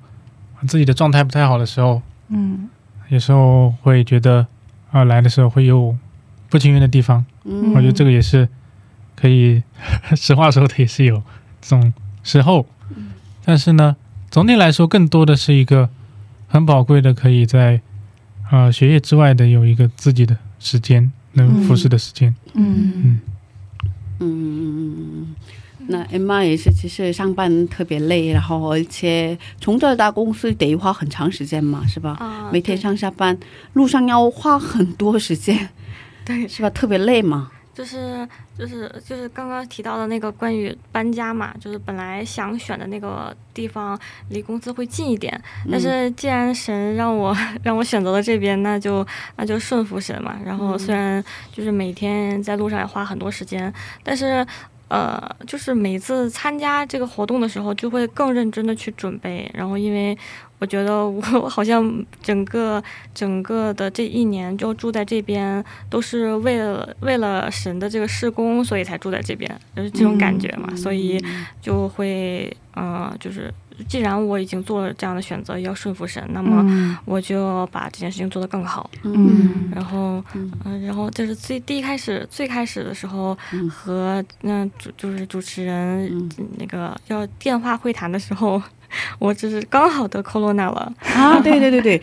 [0.69, 2.69] 自己的状态不太好的时候，嗯
[3.09, 4.47] 有时候会觉得
[4.91, 5.97] 啊、来的时候会有
[6.49, 7.25] 不情愿的地方。
[7.45, 8.49] 嗯我觉得这个也是
[9.17, 9.63] 可以，
[10.17, 11.23] 实话说的也是有
[11.61, 12.67] 这种时候。
[13.45, 13.97] 但是呢，
[14.31, 15.89] 总体来说，更多的是一个
[16.49, 17.81] 很宝贵的，可以在
[18.51, 22.35] 呃学业之外的有一个自己的时间，能服侍的时间。
[22.55, 23.21] 嗯嗯
[24.19, 25.35] 嗯嗯嗯。
[25.91, 32.17] 那 Emma 也是，其实上班特别累，然后而且从这到公司得花很长时间嘛，是吧？
[32.19, 33.37] 啊，每天上下班
[33.75, 35.69] 路上要花很多时间，
[36.25, 36.71] 对，是吧？
[36.71, 37.51] 特别累嘛。
[37.73, 43.99] 就是就是就是刚刚提到的那个关于搬家嘛，就是本来想选的那个地方
[44.29, 50.37] 离公司会近一点，但是既然神让我 让我选择了这边，那就那就顺服神嘛。
[50.45, 53.73] 然后虽然就是每天在路上也花很多时间，
[54.03, 54.47] 但是
[54.91, 59.49] 呃，就是每次参加这个活动的时候，就会更认真的去准备。
[59.55, 60.19] 然后因为
[60.59, 62.83] 我觉得我 好像整个
[63.15, 70.75] 整个的这一年就住在这边，都是为了为了神的这个施工，所以才住在这边，就是这种感觉嘛。
[70.75, 71.23] 所以
[71.63, 73.53] 就会，嗯、就是
[73.89, 76.97] 既然我已经做了这样的选择，要顺服神，那么嗯。
[77.05, 78.91] 我就要把这件事情做得更好。
[79.03, 79.71] 嗯。
[79.75, 80.51] 然后，嗯。
[80.65, 83.69] 嗯、然后就是最第一开始最开始的时候嗯。
[83.69, 86.31] 和那主就是主持人嗯。
[86.59, 88.63] 那个要电话会谈的时候，
[89.19, 90.93] 我只是刚好得 corona 了。
[91.15, 92.03] 啊，对对对对，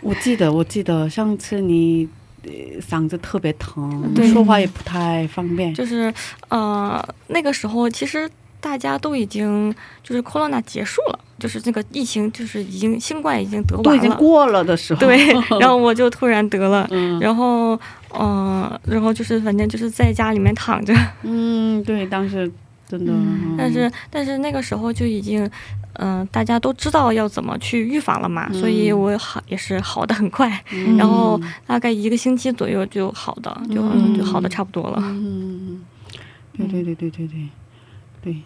[0.00, 2.08] 我记得我记得上次你
[2.42, 5.72] 呃嗓子特别疼，说话也不太方便。
[5.74, 6.12] 就是
[6.48, 8.28] 呃那个时候其实
[8.64, 9.72] 大家都已经
[10.02, 14.08] 就是 corona 结束了，就是这个疫情就是已经新冠已经得都已完了。
[14.08, 15.18] 经过了的时候，对，
[15.60, 17.20] 然后我就突然得了，嗯。
[17.20, 17.74] 然后
[18.18, 22.50] 嗯、呃然后就是反正就是在家里面躺着，嗯，对，当时
[22.88, 25.48] 真的，嗯但是但是那个时候就已经，
[25.94, 30.96] 嗯、大家都知道要怎么去预防了嘛，所以嗯我好也是好的很快，嗯。
[30.96, 34.16] 然后大概一个星期左右就好的，就、嗯。
[34.16, 34.96] 就好的差不多了。
[35.02, 35.82] 嗯，
[36.56, 37.48] 对对对对对对。
[38.24, 38.36] 对，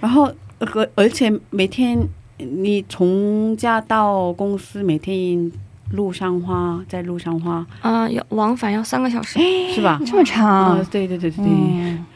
[0.00, 1.98] 然后和而且每天
[2.38, 5.50] 你从家到公司每天
[5.92, 9.38] 路上花，在路上花啊、要往返要三个小时，
[9.74, 10.00] 是吧？
[10.06, 12.06] 这么长啊，，对对对对对、嗯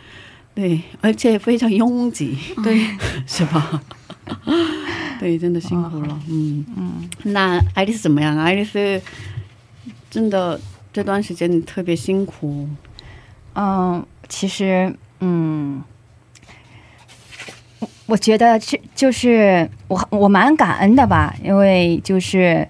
[0.54, 2.84] 对，而且非常拥挤，对，
[3.26, 3.82] 是吧？
[5.18, 6.64] 对，真的辛苦了，嗯。
[6.76, 8.36] 嗯那爱丽丝怎么样？
[8.38, 9.00] 爱丽丝
[10.10, 10.60] 真的
[10.92, 12.68] 这段时间特别辛苦，
[13.54, 15.82] 嗯，其实嗯。
[18.12, 22.68] 我觉得这就是我我蛮感恩的吧，因为就是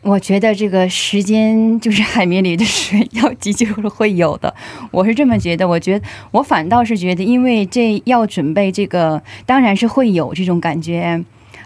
[0.00, 4.54] 我觉得这个时间就是海绵里的水，要急就是会有的，
[4.90, 5.68] 我是这么觉得。
[5.68, 11.22] 我觉得我反倒是觉得，因为这要准备这个，当然是会有这种感觉。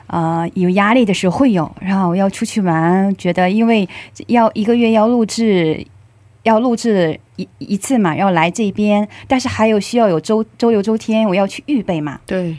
[0.09, 3.89] 呃，有压力的时候会有，然后要出去玩，觉得因为
[4.27, 5.87] 要一个月要录制，
[6.45, 12.57] 要录制一一次嘛，要来这边，但是还有需要有周周六周天我要去预备嘛，对，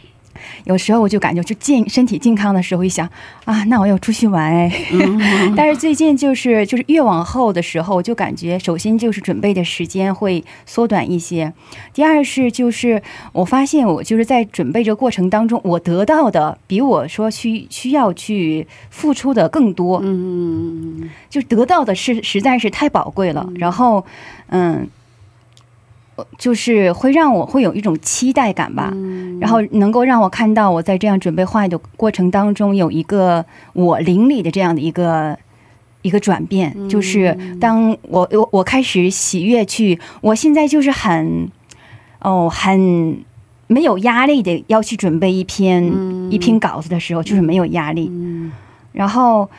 [0.65, 3.09] 有时候我就感觉就健身体健康的时候，一想
[3.45, 4.71] 啊，那我要出去玩哎。
[5.55, 11.53] 但是最近就是就是越往后的时候，就感觉首先就是准备的时间会缩短一些，
[11.93, 23.47] 第二是就是我发现我就是在准备这个过程当中，我得到的比我说需需要去付出的更多，嗯，就得到的是实在是太宝贵了。
[23.55, 24.05] 然后，
[24.47, 24.87] 嗯。
[26.15, 28.93] 呃就是会让我会有一种期待感吧，
[29.39, 35.37] 然后能够让我看到我在这样准备话语的过程当中有一个我灵里的这样的一个
[36.01, 41.49] 一个转变，就是当我我我开始喜悦去，我现在就是很
[42.21, 43.23] 哦很
[43.67, 45.83] 没有压力的要去准备一篇、
[46.31, 48.11] 一篇稿子的时候，就是没有压力，
[48.93, 49.49] 然后。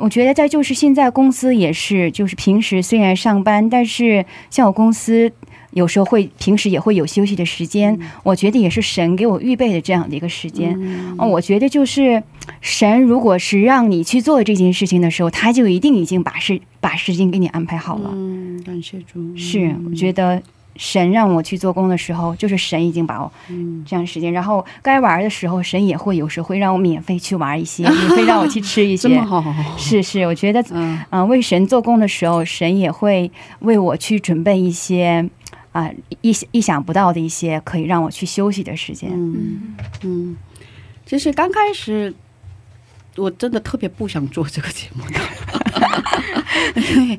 [0.00, 5.32] 我觉得在就是现在公司也是，就是平时虽然上班，但是像我公司
[5.72, 10.78] 有时候会平时也会有休息的时间，我觉得也是神给我预备的这样的一个时间。
[11.18, 12.22] 哦，我觉得就是
[12.60, 18.10] 神如果是让你去做这件事情的时候，他就一定已经把事把时间给你安排好了。
[18.14, 20.42] 嗯，感谢主，是，我觉得
[20.76, 23.84] 神让我去做工的时候，就是神已经把我嗯。
[23.86, 29.08] 这样时间，然后该玩的时候，神也会有时候会让我免费去玩一些， 免费让我去吃一些。
[29.08, 29.24] 这么。
[29.24, 29.42] 好，
[29.76, 30.98] 是是，我觉得嗯。
[31.10, 35.28] 啊、为神做工的时候，神也会为我去准备一些
[35.78, 39.10] 啊、意意想不到的一些可以让我去休息的时间。
[39.12, 40.36] 嗯嗯，
[41.06, 42.12] 其实刚开始
[43.16, 45.20] 我真的特别不想做这个节目的，
[46.94, 47.18] 因为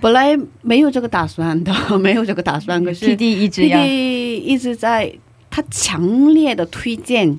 [0.00, 5.12] 本来没有这个打算的，没有这个打算，可是 P D 一直 P D 一直在
[5.50, 7.38] 他强烈的推荐。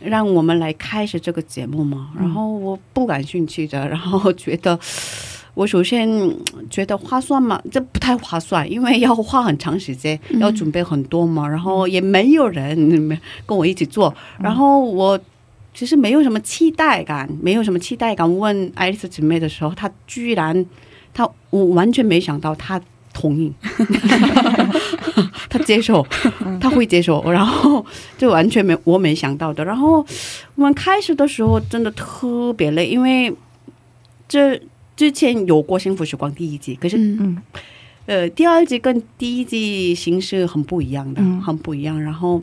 [0.00, 4.78] 让我们来开始这个节目嘛，然后我不感兴趣的，然后觉得
[5.58, 6.38] 我首先嗯
[6.70, 15.18] 觉得划算嘛，这不太划算，因为要花很长时间，要准备很多嘛，然后也没有人没跟我一起做，然后我
[15.74, 18.38] 其实没有什么期待感，没有什么期待感。
[18.38, 20.64] 问爱丽丝姊妹的时候，她居然，
[21.12, 22.80] 她我完全没想到她
[23.12, 23.52] 同意，
[25.50, 26.06] 她接受，
[26.60, 27.84] 她会接受，然后
[28.16, 29.64] 就完全没我没想到的。
[29.64, 30.06] 然后
[30.54, 33.34] 我们开始的时候真的特别累，因为
[34.28, 34.60] 这
[34.98, 37.40] 之前有过《幸福时光》第一季，可是嗯。
[38.06, 41.40] 呃，第二季跟第一季形式很不一样的，嗯。
[41.40, 42.02] 很不一样。
[42.02, 42.42] 然后，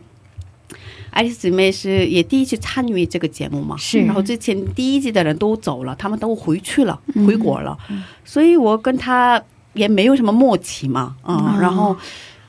[1.10, 4.00] 爱丽丝姊妹是也第一次参与这个节目嘛，是。
[4.06, 7.28] 然后之前第一季的人都走了，他们都回去了，嗯。
[7.28, 7.78] 回国了，
[8.24, 11.94] 所以我跟他也没有什么默契嘛，嗯，然后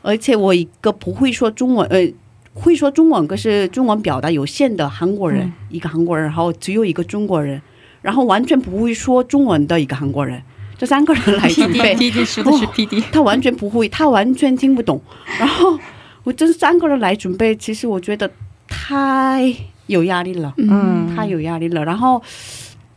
[0.02, 2.08] 而且我一个不会说中文，呃。
[2.58, 7.60] 会说中文，可是中文表达有限的韩国人，一个韩国人，然后只有一个中国人，
[8.06, 10.40] 然后完全不会说中文的一个韩国人，
[10.78, 15.00] 这三个人来准备， P D 说的是 P D，、他完全不会，他完全听不懂。
[15.40, 15.76] 然后
[16.22, 18.30] 我这三个人来准备，其实我觉得
[18.68, 19.52] 太
[19.88, 21.12] 有压力了，嗯。
[21.16, 21.84] 太有压力了。
[21.84, 22.22] 然后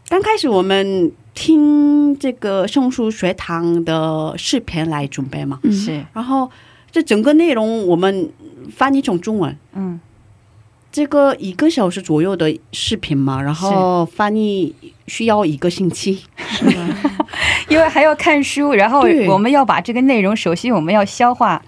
[0.09, 6.05] 刚开始我们听这个圣书学堂的视频来准备嘛，是。
[6.13, 6.47] 然后
[6.91, 8.29] 这整个内容我们
[8.75, 9.99] 翻译成中文，嗯
[10.91, 14.73] 这个一个小时左右的视频嘛，然后翻译
[15.07, 16.19] 需要一个星期，
[17.69, 21.61] 因为还要看书，然后我们要把这个内容，首先我们要消化，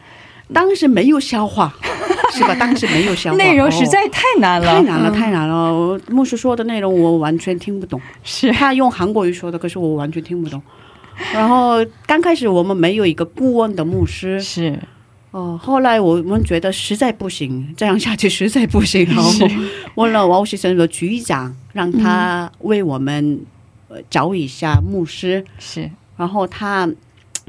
[0.52, 1.72] 当时没有消化，
[2.34, 2.56] 是吧？
[2.56, 5.14] 当时没有消化，内容实哦在太难了，太难了，嗯。
[5.14, 6.00] 太难了！
[6.10, 8.52] 牧师说的内容我完全听不懂，是。
[8.52, 10.62] 他用韩国语说的，可是我完全听不懂。
[11.32, 14.80] 然后刚开始我们没有一个顾问的牧师，是
[15.32, 19.32] 哦，后来我们觉得实在不行， 这样下去实在不行，然后
[19.96, 23.40] 问了王先生的局长，让他为我们
[23.88, 25.90] 呃找一下牧师，是。
[26.18, 26.88] 然后他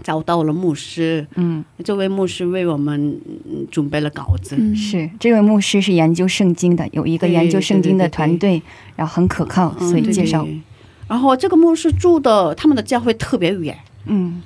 [0.03, 1.65] 找到了牧师，嗯。
[1.85, 4.75] 这位牧师为我们嗯准备了稿子，嗯。
[4.77, 8.63] 是这位牧师是研究圣经的，有一个研究圣经的对对对团队，
[8.95, 10.45] 然后很可靠，嗯所以介绍。
[10.45, 10.61] 对
[11.09, 14.41] 然后这个牧师住的他们的教会特别远，嗯。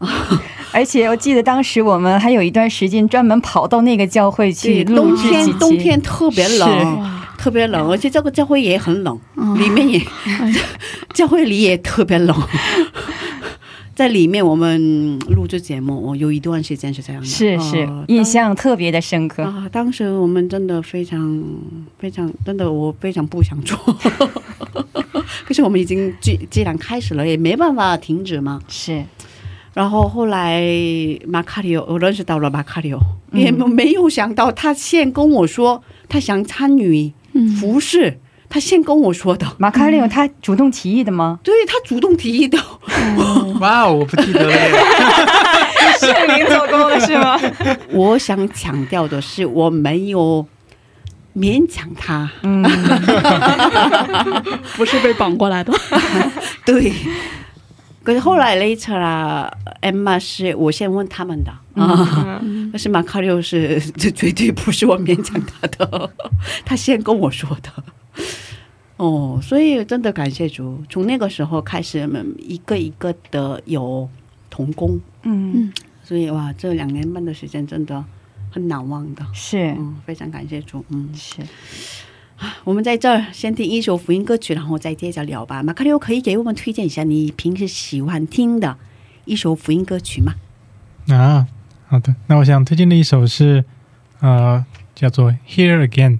[0.72, 9.18] 而且我记得当时我们还有一段时间专门跑到那个教会去冬天冬天特别冷，特别冷，而且这个教会也很冷，
[9.56, 10.00] 里面也
[11.14, 12.36] 教会里也特别冷。
[13.96, 19.42] 在里面我们录制节目，我有一段时间是这样的，是是呃印象特别的深刻。
[19.42, 21.44] 啊，当时我们真的非常
[21.98, 23.76] 非常，真的我非常不想做，
[25.44, 28.60] 可是我们已经既既然开始了，也没办法停止嘛。
[28.68, 29.04] 是
[29.78, 30.60] 然后后来
[31.24, 32.98] 马卡里奥，我认识到了马卡里奥，
[33.30, 37.12] 嗯也没有想到他先跟我说他想参与
[37.60, 38.18] 服饰，
[38.48, 41.38] 他先跟我说的，马卡里奥他主动提议的吗？
[41.46, 42.58] 对他主动提议的。
[43.60, 44.70] 哇，我不记得了耶。
[46.00, 47.38] 圣灵做工了是吗？
[47.92, 50.44] 我想强调的是，我没有
[51.36, 52.64] 勉强他，嗯，
[54.76, 55.72] 不是被绑过来的。
[56.64, 56.92] 对。
[58.08, 59.52] 可是后来 later 啊
[59.82, 62.40] ，Emma 是我先问他们的啊，
[62.72, 66.10] 但是马卡六是这绝对不是我勉强他的，
[66.64, 67.70] 他先跟我说的。
[68.96, 74.08] 哦，所以真的感谢主，从那个时候开始，我们一个一个的有
[74.48, 75.70] 同工，嗯，
[76.02, 78.02] 所以哇，这两年半的时间真的
[78.50, 79.22] 很难忘的。
[79.34, 80.82] 是嗯，非常感谢主。
[80.88, 81.42] 嗯，是，
[82.64, 85.62] 我们在这儿先听一首福音歌曲，然后再接着聊吧。
[85.62, 88.76] 马卡六可以给我们推荐一下你平时喜欢听的
[89.24, 90.34] 一首福音歌曲吗？
[91.08, 91.46] 啊，
[91.86, 93.64] 好的，那我想推荐的一首是，
[94.20, 94.64] 呃，
[94.94, 96.18] 叫做《Here Again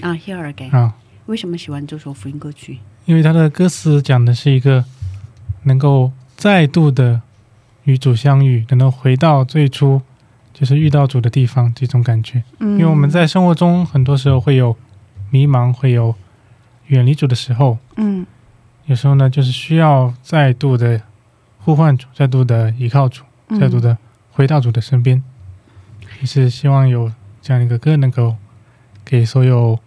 [0.00, 0.94] 啊，Here Again，》啊，
[1.26, 2.78] 为什么喜欢这首福音歌曲？
[3.04, 4.84] 因为它的歌词讲的是一个
[5.64, 7.20] 能够再度的
[7.84, 10.00] 与主相遇，能够回到最初
[10.54, 12.42] 就是遇到主的地方这种感觉。
[12.58, 14.76] 嗯因为我们在生活中很多时候会有
[15.32, 16.14] 迷茫，会有
[16.86, 18.24] 远离主的时候，嗯。
[18.86, 21.00] 有时候呢就是需要再度的
[21.58, 23.58] 呼唤主，再度的依靠主，嗯。
[23.58, 23.96] 再度的
[24.30, 25.22] 回到主的身边。
[26.20, 27.10] 也是希望有
[27.40, 28.36] 这样一个歌，能够
[29.04, 29.78] 给所有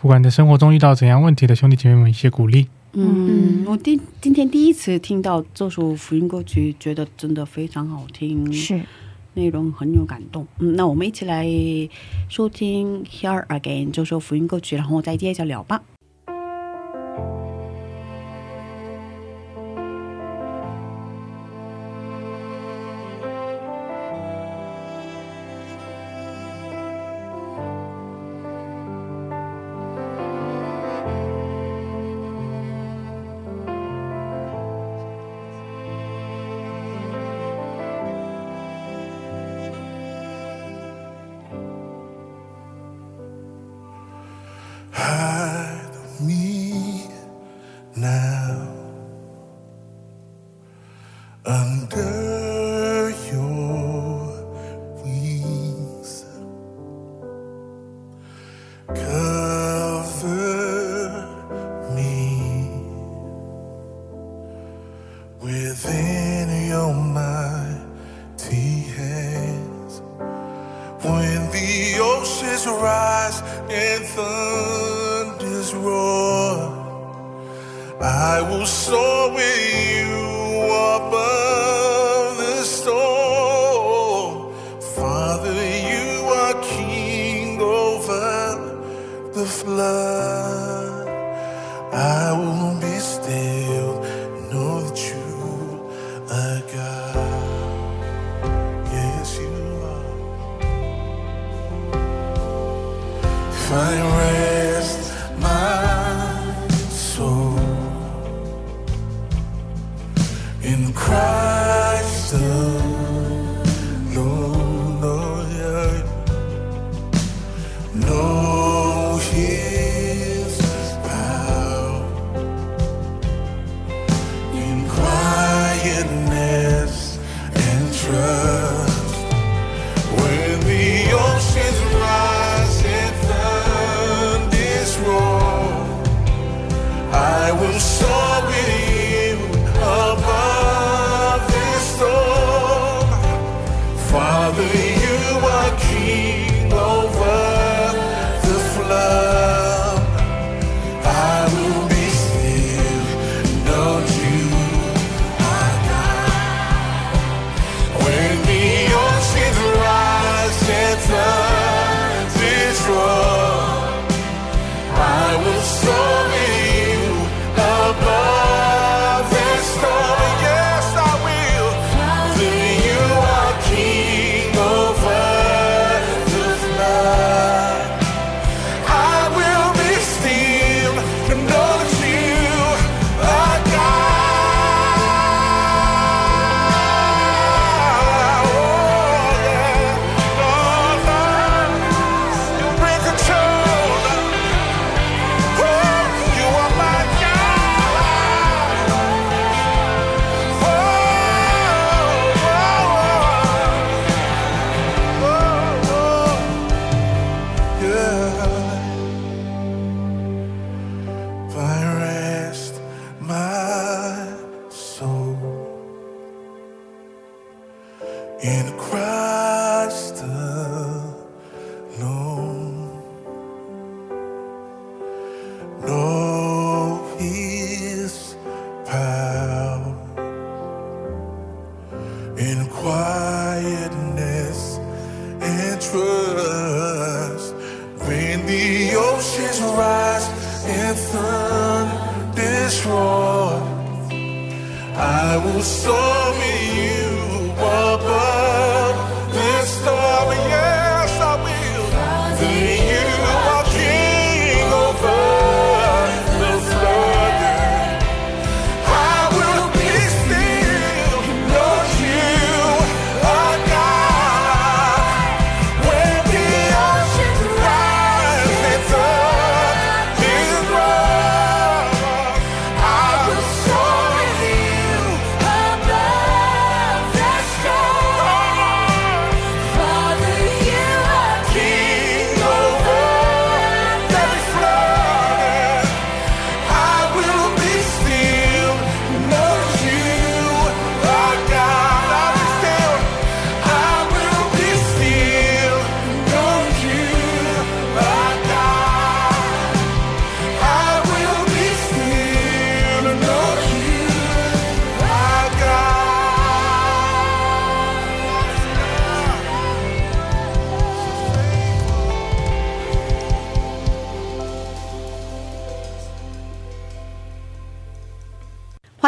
[0.00, 2.68] 不管在生活中遇到怎样问题的兄弟姐妹们一些鼓励。
[2.92, 8.82] 嗯，我第今天第一次听到这首福音歌曲，觉得真的非常好听，是
[9.34, 10.46] 内容很有感动。
[10.58, 11.46] 嗯，那我们一起来
[12.28, 15.82] 收听《Here Again》这首福音歌曲，然后再接着聊吧。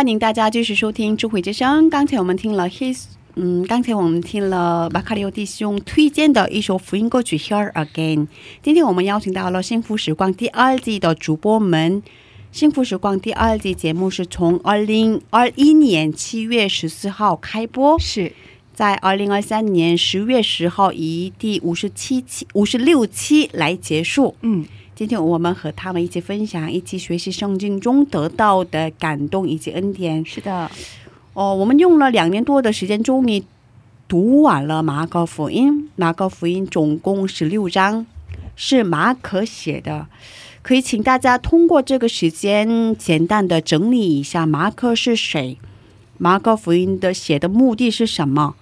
[0.05, 1.87] 欢迎大家继续收听《智慧之声》。
[1.89, 3.05] 刚才我们听了 His，
[3.37, 8.19] 嗯，刚才我们听了马卡里奥弟兄推荐的一首福音歌曲《Here Again》。
[8.63, 12.03] 今天我们邀请到了《幸福时光》第二季的主播们。
[12.53, 18.31] 《幸福时光》第二季节目是从二零二一年七月十四号开播，是
[18.75, 24.37] 在二零二三年十月十号以第五十七期、五十六期来结束。
[24.43, 30.25] 嗯，今天我们和他们一起分享，一起学习圣经中得到的感动以及恩典。
[30.25, 30.71] 是的，
[31.33, 33.43] 哦，我们用了两年多的时间，终于
[34.07, 35.91] 读完了马可福音。
[35.97, 38.07] 马可福音总共十六章，
[38.55, 40.07] 是马可写的。
[40.63, 45.59] 可以请大家通过这个时间简单的整理一下马可是谁，
[46.19, 48.55] 马可福音的写的目的是什么，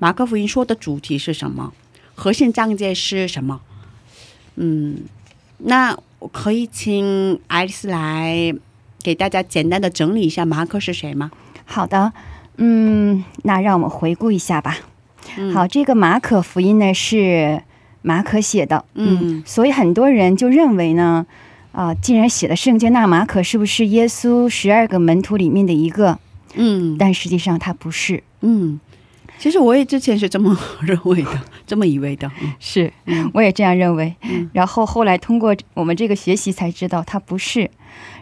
[0.00, 1.72] 马可福音说的主题是什么，
[2.16, 3.60] 核心章节是什么。
[4.56, 5.02] 嗯，
[5.58, 8.54] 那我可以请爱丽丝来
[9.02, 11.30] 给大家简单的整理一下马可是谁吗？
[11.64, 12.12] 好的，
[12.56, 14.76] 嗯，那让我们回顾一下吧。
[15.36, 15.52] 嗯。
[15.52, 17.62] 好，这个马可福音呢是
[18.02, 19.42] 马可写的，嗯。
[19.44, 21.26] 所以很多人就认为呢，
[21.72, 26.18] 啊、既然写了圣经，那马可是不是耶稣十二个门徒里面的一个？
[26.54, 26.96] 嗯。
[26.98, 28.80] 但实际上他不是，嗯，
[29.38, 32.30] 其实我也之前是这么认为的， 这么以为的。
[32.42, 34.14] 嗯是嗯我也这样认为。
[34.22, 37.70] 嗯然后后来通过我们这个学习才知道他不是。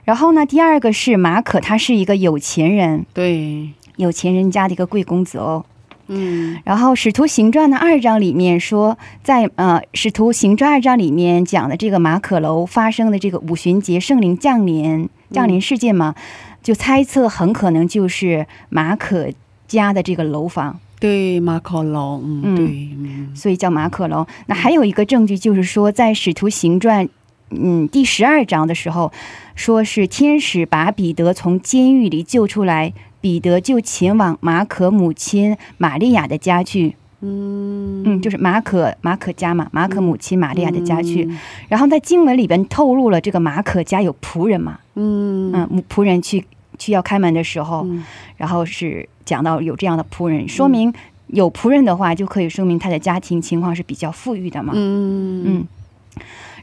[0.05, 5.65] 然后呢，第二个是马可，他是一个有钱人，对，有钱人家的一个贵公子哦。
[6.07, 16.15] 嗯然后《使徒行传》的二章里面说，在呃《使徒行传》二章里面讲的这个马可楼发生的这个五旬节圣灵降临降临事件嘛，
[16.63, 19.31] 就猜测很可能就是马可
[19.67, 24.27] 家的这个楼房，对，马可龙，嗯，嗯对，嗯所以叫马可龙。
[24.47, 27.05] 那还有一个证据就是说，在《使徒行传》
[27.51, 29.13] 嗯第十二章的时候，
[29.55, 36.97] 说是天使把彼得从监狱里救出来，彼得就前往马可母亲玛利亚的家去。
[37.21, 41.25] 嗯嗯，就是马可马可家嘛，马可母亲玛利亚的家去。
[41.25, 41.39] 嗯
[41.69, 46.45] 然后在经文里边透露了这个马可家有仆人嘛，嗯嗯，仆人去
[46.79, 48.05] 去要开门的时候，嗯
[48.37, 50.93] 然后是讲到有这样的仆人，说明
[51.29, 54.73] 有仆人的话，就可以说明他的家庭情况是比较富裕的嘛。
[54.75, 55.67] 嗯嗯。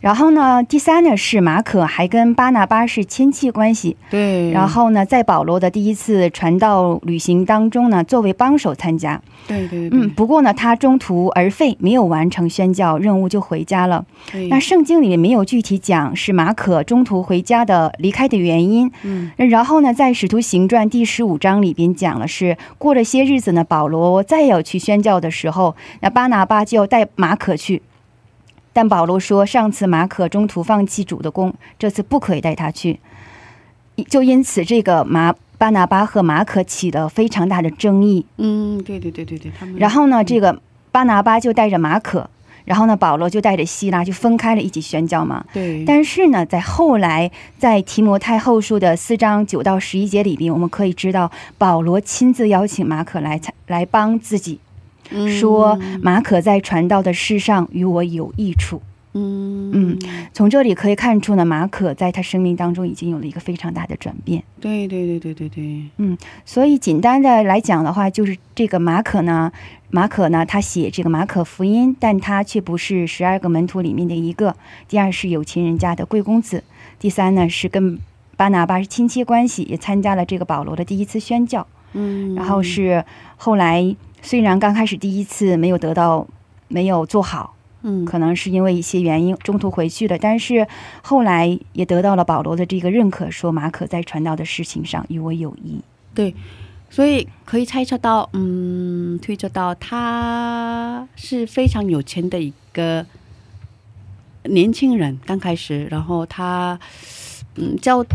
[0.01, 3.95] 然后呢，第三呢是马可还跟巴拿巴是亲戚关系。
[4.09, 9.21] 对，然后呢，在保罗的第一次传道旅行当中呢，作为帮手参加。
[9.47, 14.03] 对对对，嗯，不过呢，他中途而废，没有完成宣教任务就回家了。
[14.31, 18.91] 对那圣经里面没有具体讲是马可中途回家的离开的原因。
[19.03, 27.83] 嗯然后呢，在《使徒行传》第十五章里边讲了是过了些日子呢，保罗再要去宣教的时候，那巴拿巴就要带马可去。
[28.73, 32.99] 但保罗说，上次马可中途放弃主的工，这次不可以带他去。
[34.09, 38.25] 就因此，这个马巴拿巴和马可起了非常大的争议。
[38.37, 40.59] 嗯，对对对对对，他们然后呢，这个
[40.91, 42.27] 巴拿巴就带着马可，
[42.65, 45.45] 然后呢，保罗就带着希拉就分开了，一起宣教嘛。
[45.53, 54.70] 对，但是呢，在后来在提摩太后书的四章九到十一节里边，我们可以知道保罗亲自邀请马可来参来帮自己，嗯
[55.39, 58.81] 说马可在传道的事上与我有益处。
[59.13, 59.99] 嗯嗯，
[60.31, 64.41] 从这里可以看出呢，马可在他生命当中已经有了一个非常大的转变。
[64.61, 69.51] 对对对对对对，嗯所以简单的来讲的话，就是这个马可呢，
[69.89, 74.55] 马可呢，他写这个马可福音，但他却不是十二个门徒里面的一个。
[74.87, 76.63] 第二是有钱人家的贵公子，
[76.97, 77.99] 第三呢是跟
[78.37, 81.67] 巴拿巴是亲戚关系，也参加了这个保罗的第一次宣教。
[81.91, 83.03] 嗯，然后是
[83.35, 86.27] 后来虽然刚开始第一次没有得到，
[86.67, 90.67] 没有做好，嗯可能是因为一些原因中途回去了，但是
[91.01, 95.81] 后来也得到了保罗的这个认可，说马可在传道的事情上与我有益。
[96.13, 96.35] 对
[96.89, 103.05] 所以可以猜测到，嗯，推测到他是非常有钱的一个
[104.43, 106.77] 年轻人，刚开始，然后他，
[107.55, 108.05] 嗯，教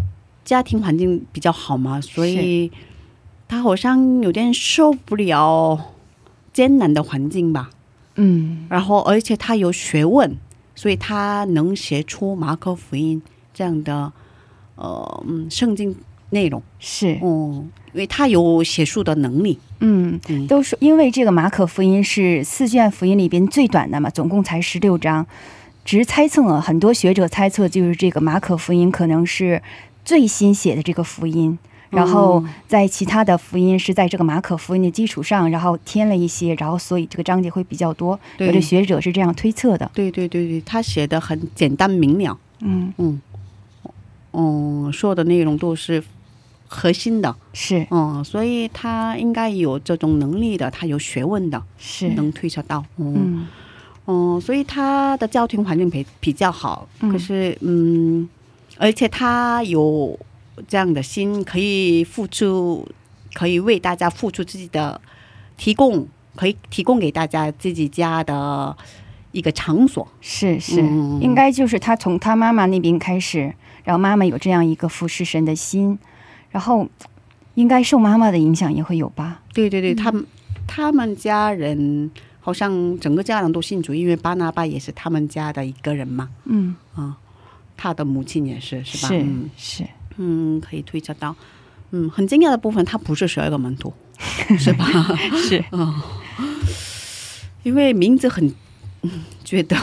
[0.45, 2.71] 家庭环境比较好嘛，所以
[3.49, 5.93] 他好像有点受不了
[6.57, 7.69] 艰难的环境吧。
[8.15, 10.39] 嗯，然后，而且他有学问，
[10.75, 13.21] 所以他能写出马可福音
[13.53, 14.11] 这样的，
[14.77, 15.95] 呃，嗯，圣经
[16.31, 16.63] 内容。
[16.79, 19.59] 是，哦，因为他有写书的能力。
[19.81, 25.27] 嗯，嗯，都是因为这个马可福音是四卷福音里边最短的嘛，总共才十六章。
[25.85, 29.63] 只是猜测啊，很多学者猜测就是这个马可福音可能是
[30.07, 31.59] 最新写的这个福音，
[31.91, 38.18] 然后在其他的福音是在这个马可福音的基础上，然后添了一些，然后所以这个章节会比较多。
[38.39, 39.91] 有的学者是这样推测的。
[39.95, 42.39] 对对对对，他写的很简单明了。
[42.61, 43.20] 嗯，嗯，
[44.32, 46.03] 嗯，说的内容都是
[46.68, 47.34] 核心的。
[47.53, 52.84] 是嗯，所以他应该有这种能力的，他有学问的，是，能推测到。
[52.97, 53.47] 嗯嗯
[54.09, 56.89] 嗯，所以他的家庭环境比比较好。
[57.01, 58.28] 嗯可是，嗯，
[58.78, 60.18] 而且他有
[60.67, 62.87] 这样的心，可以付出，
[63.35, 65.01] 可以为大家付出自己的
[65.57, 68.77] 提供，可以提供给大家自己家的
[69.33, 70.07] 一个场所。
[70.21, 73.55] 是是、嗯应该就是他从他妈妈那边开始，
[73.85, 75.99] 然后妈妈有这样一个服侍神的心，
[76.51, 76.89] 然后
[77.55, 79.43] 应该受妈妈的影响也会有吧？
[79.53, 80.27] 对对对，他们
[80.67, 86.29] 他们家人好像整个家人都信主，因为巴拿巴也是他们家的一个人嘛。
[86.45, 87.17] 嗯，啊，
[87.77, 89.09] 他的母亲也是，是吧？
[89.09, 89.85] 是嗯是，
[90.17, 91.35] 嗯，可以推测到。
[91.93, 93.93] 嗯，很惊讶的部分，他不是十二个门徒，
[94.59, 94.87] 是吧？
[95.37, 95.95] 是，嗯
[97.62, 98.53] 因为名字很，
[99.03, 99.11] 嗯，
[99.45, 99.77] 觉得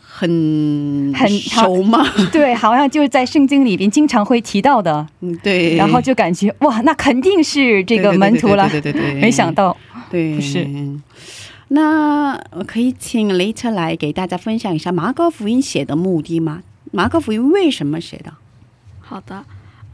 [0.00, 2.06] 很很熟吗？
[2.32, 5.76] 对，好像就是在圣经里边经常会提到的，嗯，对。
[5.76, 8.68] 然后就感觉哇，那肯定是这个门徒了。
[8.68, 9.76] 对对对对对对没想到，
[10.10, 10.66] 对，不是。
[11.68, 16.62] 那我可以请雷特来给大家分享一下马可福音写的目的吗？
[16.92, 18.32] 马可福音为什么写的？
[19.08, 19.44] 好的，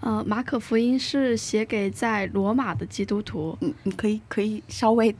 [0.01, 3.57] 呃，马可福音是写给在罗马的基督徒。
[3.61, 5.15] 嗯，你可以可以稍微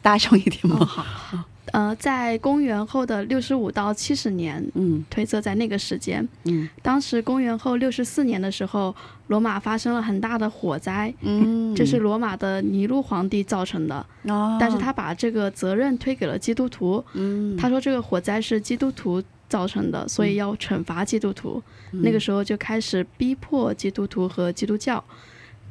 [0.00, 0.78] 大声一点吗？
[0.80, 1.44] 哦、好。
[1.72, 8.94] 呃，在公元后的六十五到七十年，嗯，推测在那个时间，嗯，当时公元后六十四年的时候，
[9.26, 19.20] 罗马发生了很大的火灾，嗯，这是罗马的尼禄皇帝造成的，哦，但是他把这个责任推给了基督徒，嗯，他说这个火灾是基督徒
[19.54, 25.04] 造成的，所以要惩罚基督徒，嗯、那个时候就开始逼迫基督徒和基督教。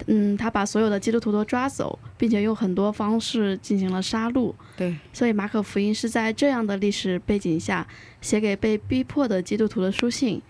[0.07, 4.53] 嗯，他把所有的基督徒都抓走，并且用很多方式进行了杀戮。
[4.77, 7.85] 对，所以马可福音是在这样的历史背景下
[8.21, 10.41] 写给被逼迫的基督徒的书信。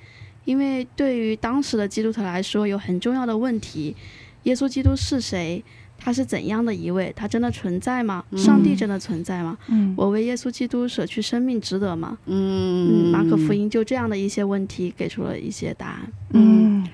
[0.46, 3.96] 因为对于当时的基督徒来说，有很重要的问题：
[4.44, 5.64] 耶稣基督是谁？
[6.04, 7.14] 他是怎样的一位？
[7.16, 8.24] 他真的存在吗？
[8.32, 9.58] 嗯、上帝真的存在吗？
[9.70, 12.18] 嗯，我为耶稣基督舍去生命值得吗？
[12.26, 16.12] 嗯嗯，马可福音就这样的一些问题给出了一些答案。
[16.32, 16.86] 嗯。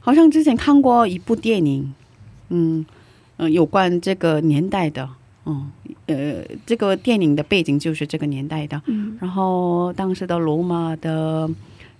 [0.00, 1.94] 好像之前看过一部电影，
[2.48, 2.86] 嗯嗯、
[3.36, 5.08] 呃，有关这个年代的，
[5.46, 5.70] 嗯
[6.06, 8.82] 呃，这个电影的背景就是这个年代的。
[8.86, 11.48] 嗯，然后当时的罗马的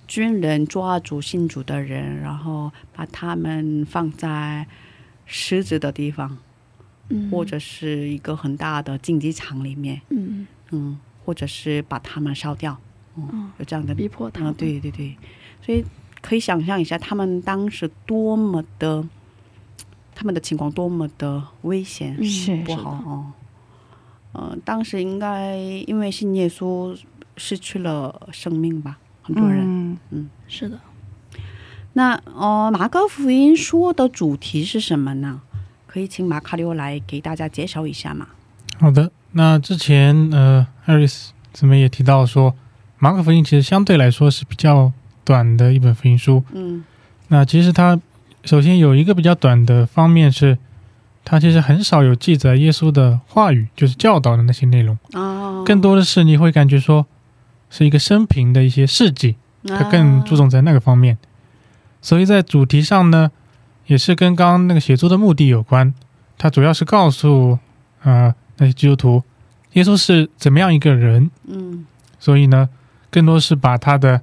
[0.08, 4.66] 军人抓住信主的人，然后把他们放在
[5.26, 6.38] 狮子的地方，
[7.08, 12.78] 嗯，或者是一个很大的竞技场里面，嗯嗯，或者是把他们烧掉，
[13.16, 14.50] 嗯，嗯有这样的逼迫他们。
[14.50, 15.16] 啊，对对对，
[15.60, 15.84] 所以。
[16.24, 19.04] 可以想象一下，他们当时多么的，
[20.14, 23.32] 他们的情况多么的危险，嗯是不好哦。
[24.30, 26.96] 呃，当时应该因为信耶稣
[27.36, 29.64] 失去了生命吧，很多人。
[29.64, 30.78] 嗯嗯，是的。
[31.94, 35.40] 那呃，马可福音说的主题是什么呢？
[35.86, 38.26] 可以请马卡六来给大家介绍一下吗？
[38.80, 42.54] 好的，那之前呃，艾瑞斯姊妹也提到说，
[42.98, 44.90] 马可福音其实相对来说是比较
[45.22, 46.42] 短的一本福音书。
[46.52, 46.82] 嗯
[47.28, 47.98] 那其实它
[48.44, 50.58] 首先有一个比较短的方面是，
[51.24, 57.06] 它其实很少有记载耶稣的话语，就是教导的那些内容，哦，更多的是你会感觉说
[57.70, 59.36] 是一个生平的一些事迹，
[59.66, 61.16] 它更注重在那个方面。
[62.02, 63.30] 所以在主题上呢，
[63.86, 65.94] 也是跟刚刚那个写作的目的有关。
[66.36, 67.58] 它主要是告诉
[68.02, 69.22] 呃那些基督徒，
[69.72, 71.30] 耶稣是怎么样一个人。
[71.46, 71.86] 嗯
[72.18, 72.68] 所以呢，
[73.10, 74.20] 更多是把他的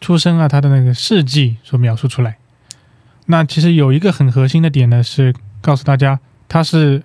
[0.00, 2.36] 出生啊，他的那个事迹所描述出来。
[3.26, 6.18] 那其实有一个很核心的点呢，是告诉大家
[6.48, 7.02] 他是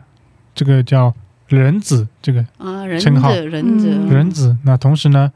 [0.53, 1.13] 这个叫
[1.47, 4.57] 人子，这个啊，人称号子人子嗯人子。
[4.63, 5.31] 那同时呢，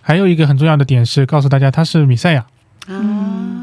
[0.00, 2.46] 还有一个很重要的点是告诉大家他是米赛亚。
[2.86, 3.53] 啊，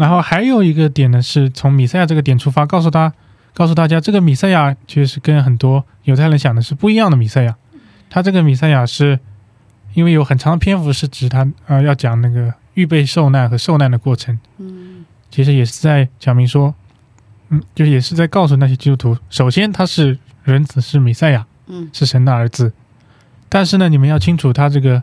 [0.00, 3.12] 然后还有一个点呢，是从米赛亚这个点出发，告诉他，
[3.52, 7.54] 告诉大家这个米赛亚其实是跟很多犹太人想的是不一样的米赛亚。
[8.08, 9.20] 他这个米赛亚是
[9.92, 15.04] 因为有很长的篇幅是指他呃要讲那个预备受难和受难的过程，嗯。
[15.30, 16.74] 其实也是在讲明说，
[17.50, 21.90] 嗯，就是也是在告诉那些基督徒，首先他是人子，是米赛亚，嗯。
[21.92, 22.72] 是神的儿子，
[23.50, 25.02] 但是呢，你们要清楚，他这个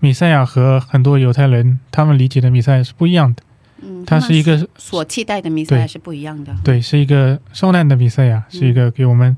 [0.00, 3.42] 米赛亚和很多犹太人他们理解的米赛亚是不一样的，
[3.86, 6.56] 嗯，他是一个所期待的弥赛亚是不一样的。
[6.64, 9.36] 对，是一个受难的弥赛亚，是一个给我们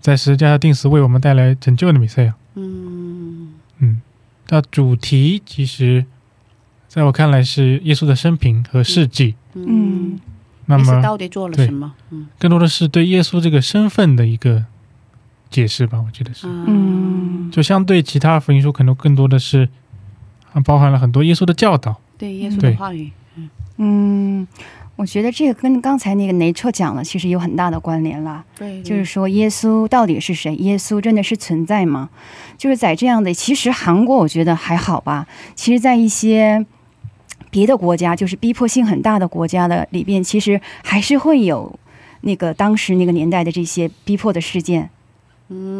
[0.00, 2.34] 在十字架上定时，为我们带来拯救的弥赛亚。
[2.54, 4.00] 嗯嗯，
[4.48, 6.04] 那主题其实
[6.88, 9.34] 在我看来是耶稣的生平和事迹。
[9.54, 10.18] 嗯
[10.66, 11.92] 那么到底做了什么？
[12.10, 14.64] 嗯更多的是对耶稣这个身份的一个
[15.50, 16.46] 解释吧，我觉得是。
[16.48, 19.68] 嗯就相对其他福音书，可能更多的是
[20.52, 22.00] 啊，包含了很多耶稣的教导。
[22.16, 23.10] 对耶稣的话语，
[23.78, 24.46] 嗯，
[24.96, 28.44] 我觉得这个跟刚才那个雷彻讲的其实有很大的关联啦。
[28.56, 30.54] 对，就是说，耶稣到底是谁？
[30.56, 32.10] 耶稣真的是存在吗？
[32.58, 35.26] 就是在这样的，其实韩国我觉得还好吧。
[35.54, 36.64] 其实，在一些
[37.50, 41.78] 别的国家，就是逼迫性很大的国家的里边，其实还是会有
[42.20, 44.90] 那个当时那个年代的这些逼迫的事件，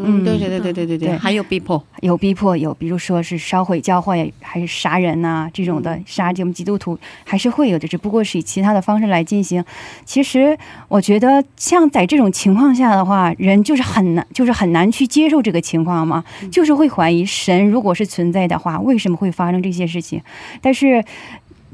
[0.04, 1.16] 嗯对对对对对对对。
[1.16, 1.82] 还有逼迫。
[2.00, 9.64] 有逼迫有比如说是烧毁教会还是杀人呐这种的杀这种基督徒还是会有的只不过是以其他的方式来进行。
[10.04, 10.58] 其实
[10.88, 20.20] 我觉得像在这种情况下的话人就是很难就是很难去接受这个情况嘛就是会怀疑神如果是存在的话为什么会发生这些事情？
[20.60, 21.04] 但是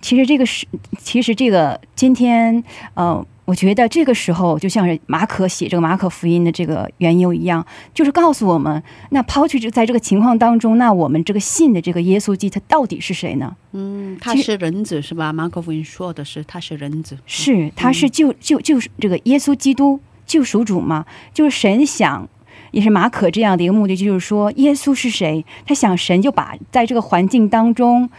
[0.02, 0.66] 其实这个是
[0.98, 2.62] 其实这个今天
[2.94, 13.56] 呃我觉得这个时候就像是马可写这个马可福音的这个缘由一样，就是告诉我们，那抛去这在这个情况当中，那我们这个信的这个耶稣基督他到底是谁呢？
[13.72, 15.32] 嗯，他是人子是吧？
[15.32, 21.06] 马可福音说的是他是人子，是，他是救救就是这个耶稣基督救赎主嘛？
[21.32, 22.28] 就是神想，
[22.72, 25.42] 也是马可这样的一个目的，就是说耶稣是谁？
[25.64, 28.10] 他想神就把在这个环境当中，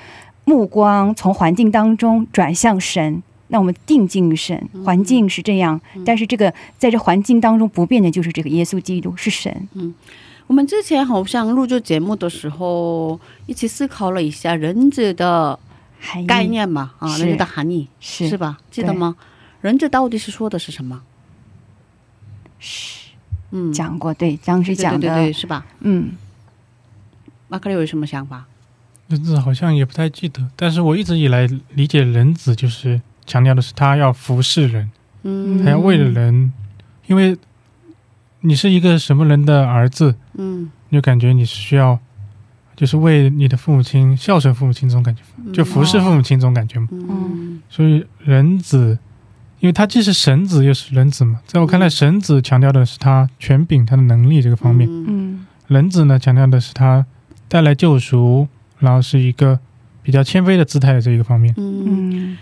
[0.45, 3.21] 目光从环境当中转向神。
[3.49, 9.67] 那我们定睛于神，环境是这样，但是这个在这环境当中不变的就是这个耶稣基督是神。
[9.73, 9.93] 嗯
[10.47, 15.59] 我们之前好像录制节目的时候，一起思考了一下人子的
[16.25, 18.57] 概念嘛，啊，人子的含义是是吧？
[18.71, 19.15] 记得吗？
[19.61, 21.03] 人子到底是说的是什么？
[22.57, 23.09] 是
[23.51, 25.63] 嗯，讲过，对，当时讲的，对对对，是吧？
[25.81, 26.13] 嗯，
[27.47, 28.45] 马克里有什么想法？
[29.07, 32.99] 人子好像也不太记得，但是我一直以来理解人子就是
[33.29, 34.89] 强调的是他要服侍人，
[35.21, 35.63] 嗯。
[35.63, 36.51] 他要为了人，
[37.05, 37.37] 因为
[38.41, 41.99] 你是一个什么人的儿子，嗯，你就感觉你是需要，
[42.75, 45.21] 就是为你的父母亲孝顺父母亲这种感觉，
[45.53, 46.87] 就服侍父母亲这种感觉嘛。
[46.91, 47.61] 嗯。
[47.69, 48.97] 所以人子，
[49.59, 55.45] 因为他既是神子又是人子嘛，在我看来，神子强调的是他权柄、他的能力这个方面，嗯嗯。
[55.67, 57.05] 人子呢强调的是他
[57.47, 58.47] 带来救赎，
[58.79, 59.59] 然后是一个
[60.01, 61.53] 比较谦卑的姿态的这一个方面。
[61.57, 61.83] 嗯，
[62.31, 62.37] 嗯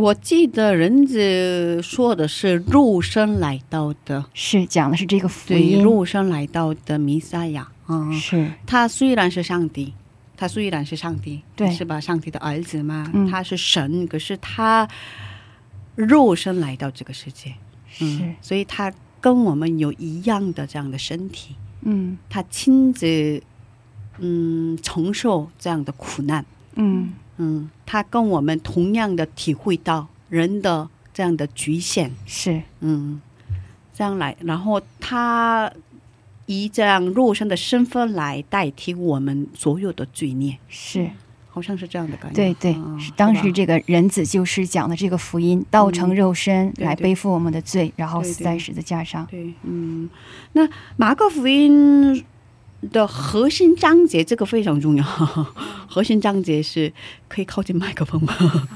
[0.00, 7.70] 我记得人家说的是肉身来到的，是讲的是这个福对，音，肉身来到的弥赛亚。
[7.86, 8.10] 啊。
[8.12, 8.50] 是。
[8.66, 9.92] 他虽然是上帝，
[10.36, 11.70] 他虽然是上帝，对。
[11.70, 12.00] 是吧？
[12.00, 13.28] 上帝的儿子嘛，嗯。
[13.28, 14.88] 他是神，可是他
[15.96, 17.54] 肉身来到这个世界，
[17.88, 18.04] 是。
[18.04, 22.16] 嗯，所以他跟我们有一样的这样的身体，嗯。
[22.30, 23.42] 他亲自
[24.18, 26.44] 嗯承受这样的苦难，
[26.76, 32.60] 嗯嗯，他跟我们同样的体会到人的这样的局限，是。
[32.80, 33.18] 嗯，
[33.94, 35.72] 这样来，然后他
[36.44, 41.08] 以这样肉身的身份来代替我们所有的罪孽，是，
[41.48, 42.34] 好像是这样的感觉。
[42.34, 42.76] 对对，
[43.16, 49.26] 当时这个人子就是讲的这个福音，道成肉身来背负我们的罪，然后死在十字架上。
[49.30, 50.10] 对，嗯，
[50.52, 52.22] 那马可福音
[52.92, 55.04] 的核心章节这个非常重要，
[55.88, 56.92] 核心章节是
[57.28, 58.34] 可以靠近麦克风吗？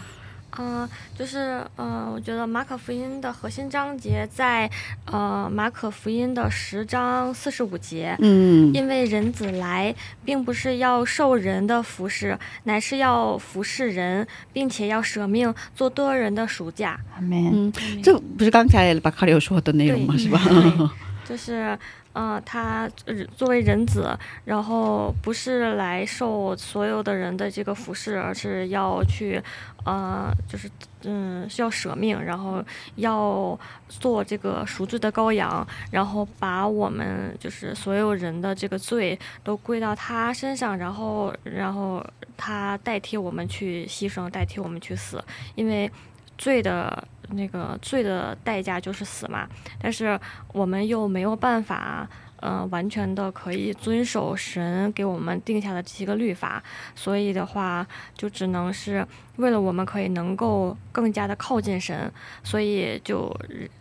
[0.57, 0.89] 嗯、
[1.19, 4.71] 就是呃，我觉得马可福音的核心章节在
[5.07, 8.17] 呃马可福音的十章四十五节。
[8.21, 9.93] 嗯因为人子来，
[10.25, 17.01] 并不是要受人的服侍，乃是要服侍人，并且要舍命做多人的赎价。
[17.17, 17.51] 阿门。
[17.53, 20.15] 嗯，这不是刚才巴卡里有说的内容吗？
[20.17, 20.41] 是吧？
[21.25, 21.77] 就是，
[22.13, 22.89] 呃，他
[23.37, 29.43] 作为人子，然后不是来受所有的人的这个服侍，而是要去，
[29.85, 30.71] 呃，就是，
[31.05, 32.63] 嗯，是要舍命，然后
[32.97, 33.59] 要
[33.89, 42.05] 做这个赎罪的羔羊，然后把我们就是所有人的这个罪都归到他身上，然后，然后
[42.37, 45.23] 他代替我们去牺牲，代替我们去死，
[45.55, 45.91] 因为
[46.37, 49.49] 罪的那个罪的代价就是死嘛。
[49.81, 50.19] 但是
[50.53, 56.63] 我们又没有办法，呃，完全的可以遵守神给我们定下的这些个律法，
[56.95, 59.07] 所以的话，就只能是
[59.37, 62.13] 为了我们可以能够更加的靠近神，
[62.43, 63.35] 所以就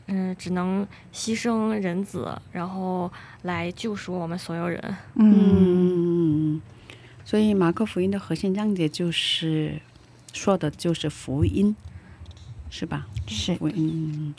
[0.08, 4.82] 嗯，只能牺牲人子，然后来救赎我们所有人。
[5.16, 6.62] 嗯嗯，
[7.26, 9.82] 所以马可福音的核心章节就是
[10.32, 11.76] 说的就是福音，
[12.76, 13.05] 是吧？
[13.28, 14.34] 是福音。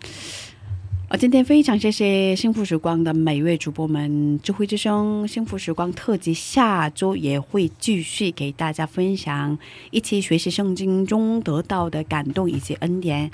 [1.08, 9.56] 呃，今天非常谢谢幸福时光的每位主播们，智慧之声幸福时光特辑下周也会继续给大家分享，
[9.92, 13.30] 一起学习圣经中得到的感动以及恩典，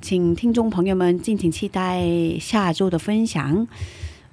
[0.00, 2.06] 请听众朋友们敬请期待
[2.40, 3.66] 下周的分享。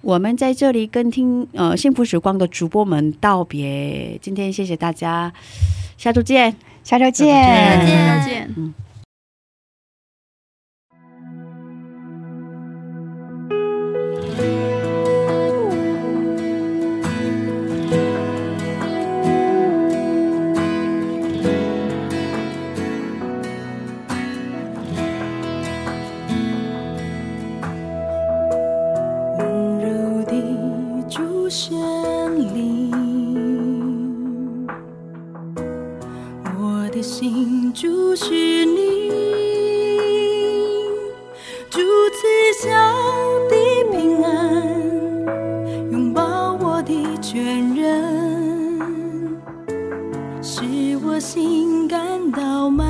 [0.01, 5.33] 我们在这里跟听呃幸福时光的主播们道别，今天谢谢大家，
[5.97, 6.55] 下周见。
[6.83, 8.53] 下周见，再见再见。
[8.55, 8.84] 温
[38.15, 39.09] 许你，
[41.69, 41.81] 主
[42.13, 42.69] 赐下
[43.49, 43.55] 的
[43.91, 44.31] 平安，
[45.91, 49.37] 拥抱我的全人，
[50.41, 50.63] 使
[51.05, 52.87] 我心感到满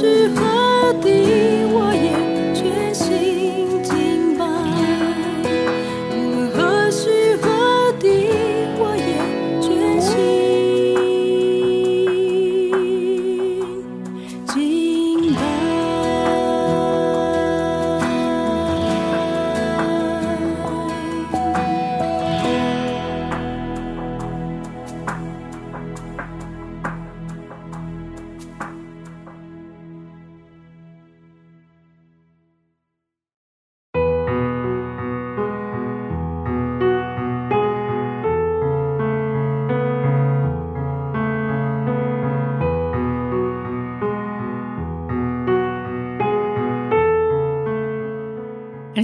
[0.00, 1.57] 是何地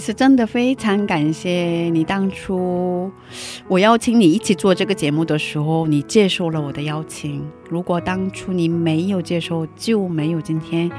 [0.07, 3.11] 是真的非常感谢你当初
[3.69, 7.43] 我邀请你一起做这个节目的时候你接受了我的邀请。
[7.71, 10.91] 如果当初你没有接受就没有今天。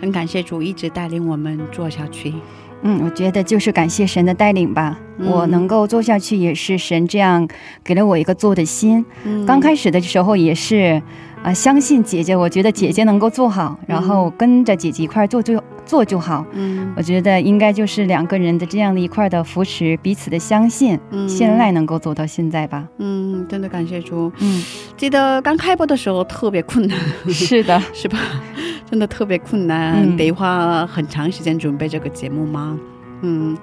[0.00, 2.34] 很感谢主一直带领我们做下去。
[2.82, 7.48] 嗯我觉得就是感谢神的带领吧我能够做下去也是神这样
[7.82, 9.06] 给了我一个做的心。
[9.46, 11.00] 刚开始的时候也是
[11.42, 16.44] 啊、相信姐姐，我觉得姐姐能够做好，然后跟着姐姐一块儿做就做就好。
[16.52, 22.86] 嗯我觉得应该就是两个人的这样的一块儿的扶持，彼此的相信，嗯信赖能够走到现在吧。
[22.98, 24.30] 嗯，真的感谢主。
[24.40, 24.62] 嗯，
[24.96, 26.98] 记得刚开播的时候特别困难，
[27.32, 28.18] 是的， 是吧？
[28.90, 32.78] 真的特别困难，嗯得花很长时间准备这个节目吗？
[33.22, 33.56] 嗯，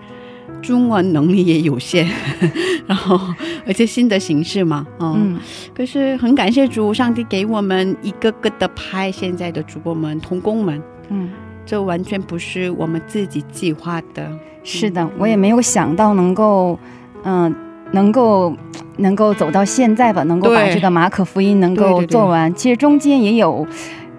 [0.62, 2.08] 中文能力也有限，
[2.88, 3.20] 然后
[3.66, 5.38] 而且新的形式嘛，哦、嗯
[5.76, 11.30] 可是很感谢主，上帝给我们一个个的拍现在的主播们、童工们，嗯，
[11.66, 14.32] 这完全不是我们自己计划的。
[14.64, 16.80] 是的，我也没有想到能够，
[17.24, 17.54] 嗯、
[17.92, 18.56] 能够
[18.98, 22.54] 能够走到现在吧，能够把这个马可福音能够做完。
[22.56, 23.68] 其实中间也有。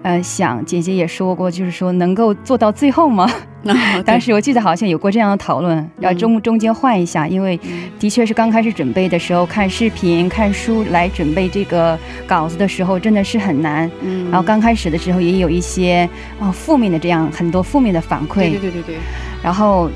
[0.07, 3.29] 呃，想姐姐也说过，就是说能够做到最后吗？
[4.07, 7.59] 当时我记得好像有过这样的讨论，要中中间换一下，因为
[7.99, 13.91] 的确是刚开始准备的时候，看视频、看书来准备这个稿子的时候，真的是很难。
[14.01, 14.31] 嗯。
[14.31, 18.97] 然后刚开始的时候也有一些啊、负面的这样很多负面的反馈，对对对对对，
[19.43, 19.91] 然后，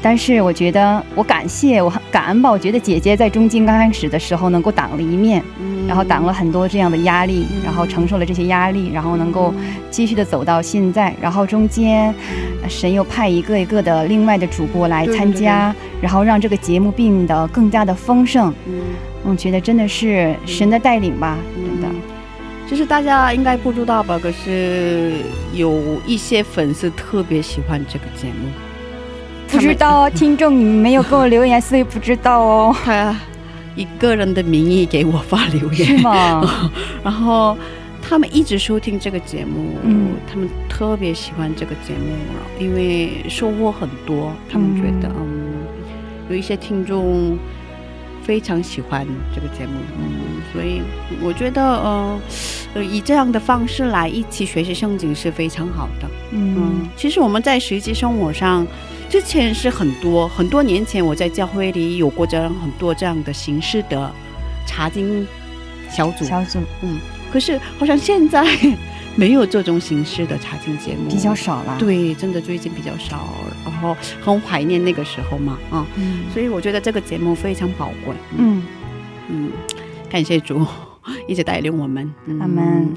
[0.00, 9.52] 但是我觉得我感谢我很感恩吧，我觉得姐姐在中间刚开始的时候能够挡了一面，嗯然后挡了很多这样的压力，然后承受了这些压力，然后能够
[9.90, 12.06] 继续的走到现在，然后中间
[12.62, 18.50] 呃神又派一个一个的另外的主播来参加，然后让这个节目变得更加的丰盛。
[18.66, 18.80] 嗯，
[19.22, 21.88] 我觉得真的是神的带领吧，真的。
[22.66, 24.18] 就是大家应该不知道吧？
[24.18, 25.12] 可是
[25.52, 28.48] 有一些粉丝特别喜欢这个节目，
[29.48, 32.76] 不知道哦，听众你们没有给我留言，所以不知道哦。
[32.84, 33.16] 他
[33.74, 36.70] 以个人的名义给我发留言，是吗？
[37.04, 37.56] 然后
[38.02, 42.16] 他们一直收听这个节目，嗯他们特别喜欢这个节目，
[42.58, 44.32] 因为收获很多。
[44.50, 45.52] 他们觉得，嗯，
[46.30, 47.38] 有一些听众
[48.22, 50.82] 非常喜欢这个节目，嗯，所以
[51.22, 52.20] 我觉得，呃，
[52.74, 56.08] 呃，以这样的方式来一起学习圣经是非常好的。
[56.32, 58.66] 嗯，其实我们在实际生活上，
[59.08, 64.12] 之前是很多很多年前我在教会里有过这样很多这样的形式的
[64.66, 65.26] 查经
[65.90, 66.98] 小组，小组，嗯，
[67.32, 68.44] 可是好像现在
[69.14, 71.76] 没有这种形式的查经节目，比较少了。
[71.78, 73.28] 对，真的最近比较少，
[73.64, 78.14] 然后很怀念那个时候嘛，啊、嗯所以我觉得这个节目非常宝贵。
[78.36, 78.62] 嗯，
[79.28, 79.52] 嗯，
[80.10, 80.66] 感谢主
[81.28, 82.12] 一直带领我们。
[82.26, 82.94] 嗯阿门。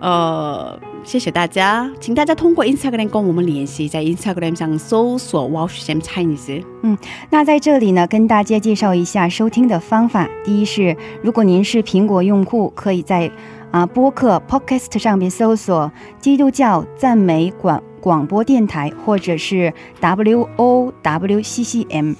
[0.00, 6.62] 呃，谢谢大家，请大家通过 Instagram 跟我们联系，在 Instagram 上搜索 “Wash Sam Chinese”。
[6.82, 6.96] 嗯
[7.30, 10.28] 那在这里呢，跟大家介绍一下收听的方法。
[10.44, 13.30] 第一是，如果您是苹果用户，可以在
[13.72, 15.90] 啊播客 Podcast 上面搜索
[16.20, 22.14] “基督教赞美广广播电台”或者是 W O W C C M。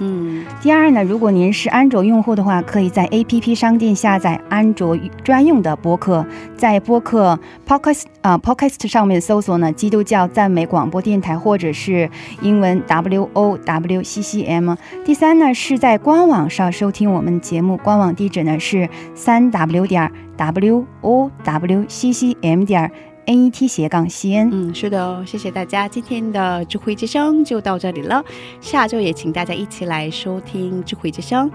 [0.00, 6.24] 嗯，第二呢，如果您是安卓用户的话，可以在 APP 商店下载安卓专用的播客，
[6.56, 12.08] 在播客 Podcast 啊、Podcast 上面搜索呢“基督教赞美广播电台”或者是
[12.42, 14.74] 英文 W O W C C M。
[15.04, 22.90] 第三呢，是在官网上收听我们节目，官网地址呢是三 W 点 W O W C C M 点
[23.28, 24.48] N E T 斜杠 C N。
[24.50, 28.24] 嗯，是的哦，谢谢大家，今天的智慧之声就到这里了。
[28.58, 31.50] 下周也请大家一起来收听智慧之声，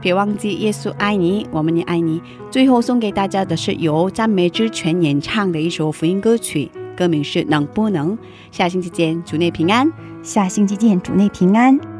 [0.00, 2.22] 别忘记耶稣爱你，我们也爱你。
[2.48, 8.16] 最后送给大家的是由赞美之泉演唱的一首福音歌曲，歌名是《能不能》。
[8.52, 9.92] 下星期见，主内平安。
[10.22, 11.95] 下星期见，主内平安。